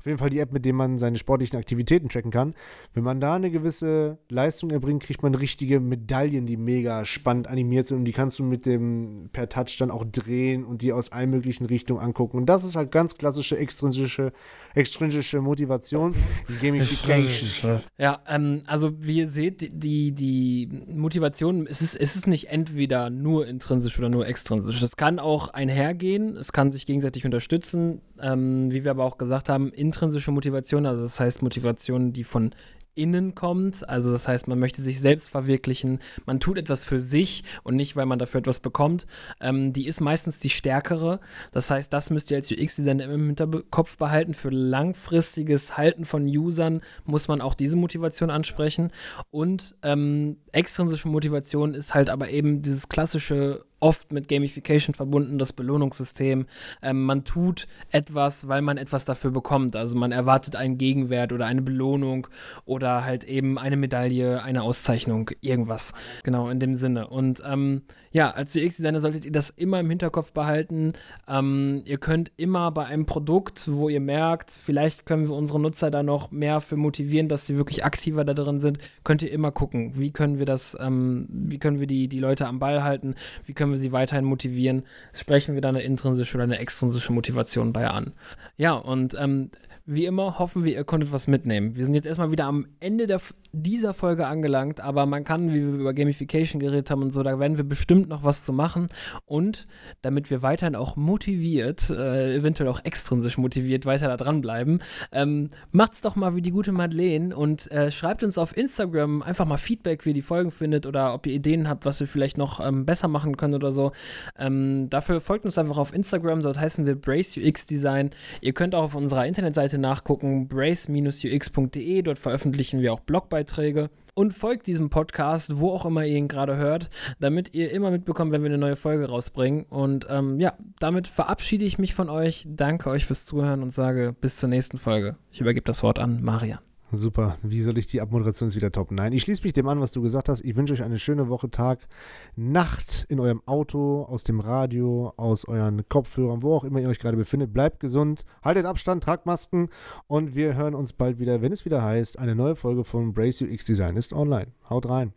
Auf 0.06 0.08
jeden 0.08 0.20
Fall 0.20 0.30
die 0.30 0.38
App, 0.38 0.54
mit 0.54 0.66
der 0.66 0.74
man 0.74 1.00
seine 1.00 1.18
sportlichen 1.18 1.58
Aktivitäten 1.58 2.10
tracken 2.10 2.30
kann. 2.30 2.54
Wenn 2.94 3.04
man 3.04 3.20
da 3.20 3.34
eine 3.34 3.50
gewisse 3.50 4.20
Leistung 4.30 4.70
erbringt, 4.70 5.02
kriegt 5.02 5.24
man 5.24 5.34
richtige 5.34 5.80
Medaillen, 5.80 6.46
die 6.46 6.58
mega 6.58 7.06
spannend 7.06 7.48
animiert 7.48 7.88
sind 7.88 7.98
und 7.98 8.06
die 8.06 8.12
kannst 8.12 8.38
du 8.38 8.44
mit 8.44 8.68
dem 8.68 9.32
per 9.34 9.50
Touch 9.50 9.78
dann 9.80 9.90
auch 9.90 10.06
drehen 10.06 10.64
und 10.64 10.84
die 10.84 10.94
aus 10.94 11.12
allen 11.12 11.32
möglichen 11.32 11.66
Richtungen 11.66 12.02
angucken. 12.02 12.38
Und 12.38 12.46
das 12.46 12.64
ist 12.64 12.76
halt 12.76 12.92
ganz 12.92 13.18
klassische 13.18 13.58
extrinsische, 13.58 14.32
extrinsische 14.76 15.42
Motivation, 15.42 16.14
Gamification. 16.62 17.82
Ja, 17.98 18.22
ähm, 18.28 18.62
also 18.68 18.92
wie 19.00 19.18
ihr 19.18 19.28
seht, 19.28 19.84
die, 19.84 20.12
die 20.12 20.70
Motivation, 20.88 21.66
es 21.66 21.82
ist, 21.82 21.96
es 21.96 22.16
ist 22.16 22.28
nicht 22.28 22.50
entweder 22.50 23.10
nur 23.10 23.48
intrinsisch 23.48 23.98
oder 23.98 24.10
nur 24.10 24.28
extrinsisch. 24.28 24.82
Es 24.82 24.98
kann 24.98 25.20
auch 25.20 25.48
einhergehen, 25.50 26.36
es 26.38 26.52
kann 26.52 26.72
sich 26.72 26.86
gegenseitig 26.86 27.26
unterstützen, 27.26 28.02
ähm, 28.22 28.72
wie 28.72 28.84
wir 28.84 28.92
aber 28.92 29.06
auch 29.06 29.18
gesagt 29.18 29.50
haben, 29.50 29.72
intrinsische 29.72 30.32
Motivation, 30.32 30.86
also 30.86 31.04
das 31.04 31.20
heißt 31.20 31.42
Motivation, 31.42 32.14
die 32.14 32.24
von 32.24 32.54
innen 32.96 33.36
kommt. 33.36 33.88
Also 33.88 34.12
das 34.12 34.28
heißt, 34.28 34.48
man 34.48 34.60
möchte 34.60 34.82
sich 34.82 35.00
selbst 35.00 35.30
verwirklichen, 35.30 36.00
man 36.26 36.40
tut 36.40 36.58
etwas 36.58 36.84
für 36.84 37.00
sich 37.00 37.44
und 37.64 37.76
nicht, 37.76 37.96
weil 37.96 38.06
man 38.06 38.20
dafür 38.20 38.40
etwas 38.40 38.60
bekommt. 38.60 39.06
Ähm, 39.40 39.74
die 39.74 39.88
ist 39.88 40.02
meistens 40.02 40.40
die 40.40 40.50
stärkere. 40.50 41.20
Das 41.52 41.70
heißt, 41.70 41.92
das 41.92 42.10
müsst 42.10 42.32
ihr 42.32 42.38
als 42.38 42.52
UX-Designer 42.52 43.06
im 43.06 43.28
Hinterkopf 43.28 43.98
behalten. 43.98 44.34
Für 44.34 44.50
langfristiges 44.50 45.78
Halten 45.78 46.06
von 46.06 46.26
Usern 46.26 46.82
muss 47.06 47.28
man 47.28 47.42
auch 47.42 47.54
diese 47.54 47.76
Motivation 47.76 48.30
ansprechen. 48.30 48.92
Und 49.30 49.76
ähm, 49.84 50.38
extrinsische 50.52 51.08
Motivation 51.08 51.74
ist 51.74 51.94
halt 51.94 52.10
aber 52.10 52.30
eben 52.30 52.62
dieses 52.62 52.90
klassische 52.90 53.66
oft 53.86 54.12
mit 54.12 54.28
Gamification 54.28 54.96
verbunden, 54.96 55.38
das 55.38 55.54
Belohnungssystem. 55.54 56.48
Ähm, 56.82 57.04
man 57.04 57.24
tut 57.24 57.68
etwas, 57.92 58.48
weil 58.48 58.64
man 58.64 58.78
etwas 58.78 59.06
dafür 59.06 59.30
bekommt. 59.30 59.76
Also 59.76 59.96
man 59.96 60.12
erwartet 60.12 60.56
einen 60.56 60.80
Gegenwert 60.80 61.32
oder 61.32 61.46
eine 61.46 61.62
Belohnung 61.62 62.26
oder 62.66 63.06
halt 63.06 63.26
eben 63.26 63.60
eine 63.60 63.78
Medaille, 63.78 64.42
eine 64.42 64.64
Auszeichnung, 64.64 65.30
irgendwas. 65.42 65.94
Genau, 66.24 66.50
in 66.50 66.60
dem 66.60 66.76
Sinne. 66.76 67.08
Und 67.08 67.44
ähm, 67.46 67.84
ja, 68.16 68.32
als 68.32 68.56
UX-Designer 68.56 69.02
solltet 69.02 69.26
ihr 69.26 69.32
das 69.34 69.50
immer 69.50 69.82
im 69.82 69.90
Hinterkopf 69.90 70.32
behalten. 70.32 70.94
Ähm, 71.28 71.82
ihr 71.84 71.98
könnt 71.98 72.32
immer 72.38 72.72
bei 72.72 72.86
einem 72.86 73.06
Produkt, 73.06 73.70
wo 73.70 73.90
ihr 73.90 74.00
merkt, 74.00 74.52
vielleicht 74.52 75.06
können 75.06 75.28
wir 75.28 75.36
unsere 75.36 75.60
Nutzer 75.60 75.92
da 75.92 76.02
noch 76.02 76.32
mehr 76.32 76.62
für 76.62 76.78
motivieren, 76.78 77.28
dass 77.28 77.46
sie 77.46 77.58
wirklich 77.58 77.84
aktiver 77.84 78.24
da 78.24 78.34
drin 78.34 78.62
sind, 78.62 78.80
könnt 79.04 79.22
ihr 79.22 79.34
immer 79.34 79.52
gucken, 79.52 80.00
wie 80.00 80.12
können 80.12 80.40
wir 80.40 80.46
das, 80.46 80.78
ähm, 80.80 81.28
wie 81.30 81.60
können 81.60 81.82
wir 81.82 81.88
die, 81.88 82.08
die 82.08 82.22
Leute 82.22 82.48
am 82.48 82.58
Ball 82.58 82.84
halten, 82.84 83.16
wie 83.44 83.52
können 83.54 83.74
wir 83.74 83.75
wir 83.76 83.80
sie 83.80 83.92
weiterhin 83.92 84.26
motivieren, 84.26 84.84
sprechen 85.14 85.56
wir 85.56 85.62
da 85.62 85.70
eine 85.70 85.84
intrinsische 85.84 86.36
oder 86.36 86.44
eine 86.44 86.60
extrinsische 86.60 87.14
Motivation 87.14 87.74
bei 87.74 87.88
an. 87.88 88.14
Ja, 88.58 88.74
und 88.74 89.16
ähm, 89.20 89.52
wie 89.88 90.06
immer 90.06 90.40
hoffen 90.40 90.64
wir, 90.64 90.74
ihr 90.74 90.84
konntet 90.84 91.14
was 91.14 91.28
mitnehmen. 91.28 91.76
Wir 91.76 91.86
sind 91.86 91.94
jetzt 91.94 92.08
erstmal 92.08 92.32
wieder 92.32 92.46
am 92.46 92.66
Ende 92.80 93.06
der, 93.06 93.22
dieser 93.52 93.94
Folge 93.94 94.26
angelangt, 94.26 94.82
aber 94.82 95.06
man 95.06 95.24
kann, 95.24 95.54
wie 95.54 95.62
wir 95.62 95.74
über 95.76 95.94
Gamification 95.94 96.60
geredet 96.60 96.90
haben 96.90 97.04
und 97.04 97.14
so, 97.14 97.22
da 97.22 97.40
werden 97.40 97.58
wir 97.58 97.64
bestimmt 97.64 98.10
noch 98.10 98.24
was 98.24 98.44
zu 98.44 98.52
machen. 98.52 98.88
Und 99.26 99.68
damit 100.02 100.32
wir 100.32 100.42
weiterhin 100.42 100.76
auch 100.76 100.96
motiviert, 100.96 101.92
äh, 101.92 102.36
eventuell 102.36 102.68
auch 102.70 102.84
extrinsisch 102.84 103.38
motiviert, 103.38 103.86
weiter 103.86 104.08
da 104.08 104.18
dranbleiben, 104.18 104.82
ähm, 105.12 105.52
macht's 105.72 106.02
doch 106.02 106.16
mal 106.16 106.36
wie 106.36 106.42
die 106.42 106.52
gute 106.52 106.72
Madeleine 106.72 107.36
und 107.36 107.72
äh, 107.72 107.92
schreibt 107.92 108.24
uns 108.24 108.40
auf 108.40 108.58
Instagram 108.58 109.22
einfach 109.22 109.46
mal 109.46 109.58
Feedback, 109.58 110.04
wie 110.06 110.10
ihr 110.10 110.16
die 110.16 110.24
Folgen 110.24 110.50
findet 110.50 110.88
oder 110.88 111.14
ob 111.14 111.28
ihr 111.28 111.34
Ideen 111.34 111.70
habt, 111.70 111.86
was 111.86 112.00
wir 112.00 112.08
vielleicht 112.08 112.40
noch 112.40 112.60
ähm, 112.60 112.88
besser 112.88 113.08
machen 113.08 113.38
können 113.38 113.54
oder 113.54 113.72
so. 113.72 113.92
Ähm, 114.40 114.90
dafür 114.90 115.22
folgt 115.22 115.46
uns 115.46 115.60
einfach 115.60 115.78
auf 115.78 115.94
Instagram, 115.94 116.42
dort 116.42 116.60
heißen 116.60 116.88
wir 116.88 116.96
Brace 116.96 117.38
UX 117.38 117.68
Design. 117.68 118.10
Ihr 118.42 118.54
könnt 118.54 118.74
auch 118.74 118.86
auf 118.86 118.96
unserer 118.96 119.28
Internetseite 119.28 119.75
Seite 119.76 119.78
nachgucken, 119.80 120.48
brace-ux.de. 120.48 122.02
Dort 122.02 122.20
veröffentlichen 122.20 122.82
wir 122.82 122.94
auch 122.94 123.02
Blogbeiträge. 123.02 123.90
Und 124.14 124.34
folgt 124.34 124.68
diesem 124.68 124.90
Podcast, 124.90 125.60
wo 125.60 125.72
auch 125.72 125.86
immer 125.86 126.06
ihr 126.06 126.18
ihn 126.18 126.30
gerade 126.30 126.56
hört, 126.56 126.90
damit 127.20 127.54
ihr 127.54 127.72
immer 127.72 127.92
mitbekommt, 127.92 128.32
wenn 128.32 128.44
wir 128.44 128.50
eine 128.50 128.58
neue 128.58 128.78
Folge 128.78 129.10
rausbringen. 129.10 129.66
Und 129.66 130.08
ähm, 130.10 130.40
ja, 130.40 130.54
damit 130.80 131.08
verabschiede 131.08 131.66
ich 131.66 131.80
mich 131.80 131.94
von 131.94 132.10
euch, 132.10 132.48
danke 132.48 132.90
euch 132.90 133.06
fürs 133.06 133.26
Zuhören 133.26 133.62
und 133.62 133.72
sage 133.72 134.16
bis 134.22 134.38
zur 134.38 134.48
nächsten 134.48 134.78
Folge. 134.78 135.18
Ich 135.32 135.42
übergebe 135.42 135.66
das 135.66 135.84
Wort 135.84 136.00
an 136.00 136.24
Marian. 136.24 136.60
Super. 136.96 137.38
Wie 137.42 137.62
soll 137.62 137.78
ich 137.78 137.88
die 137.88 138.02
Abmoderation 138.02 138.50
jetzt 138.50 138.56
wieder 138.56 138.72
toppen? 138.72 138.96
Nein, 138.96 139.14
ich 139.14 139.24
schließe 139.24 139.44
mich 139.44 139.54
dem 139.54 139.68
an, 139.68 139.80
was 139.80 139.92
du 139.92 140.02
gesagt 140.02 140.30
hast. 140.30 140.44
Ich 140.44 140.56
wünsche 140.56 140.74
euch 140.74 140.84
eine 140.84 141.00
schöne 141.00 141.30
Woche, 141.30 141.50
Tag, 141.50 141.88
Nacht 142.36 143.06
in 143.10 143.20
eurem 143.20 143.42
Auto, 143.46 144.04
aus 144.04 144.24
dem 144.24 144.40
Radio, 144.40 145.14
aus 145.18 145.46
euren 145.46 145.88
Kopfhörern, 145.90 146.42
wo 146.42 146.56
auch 146.56 146.64
immer 146.64 146.80
ihr 146.80 146.90
euch 146.90 147.00
gerade 147.00 147.18
befindet. 147.18 147.54
Bleibt 147.54 147.80
gesund, 147.80 148.26
haltet 148.44 148.66
Abstand, 148.66 149.04
tragt 149.04 149.26
Masken 149.26 149.70
und 150.08 150.36
wir 150.36 150.56
hören 150.56 150.76
uns 150.76 150.94
bald 150.94 151.20
wieder, 151.20 151.42
wenn 151.42 151.52
es 151.52 151.66
wieder 151.66 151.84
heißt, 151.84 152.20
eine 152.20 152.36
neue 152.36 152.56
Folge 152.56 152.84
von 152.84 153.14
Brace 153.14 153.42
UX 153.42 153.66
Design 153.66 153.98
ist 153.98 154.14
online. 154.14 154.52
Haut 154.70 154.88
rein. 154.88 155.16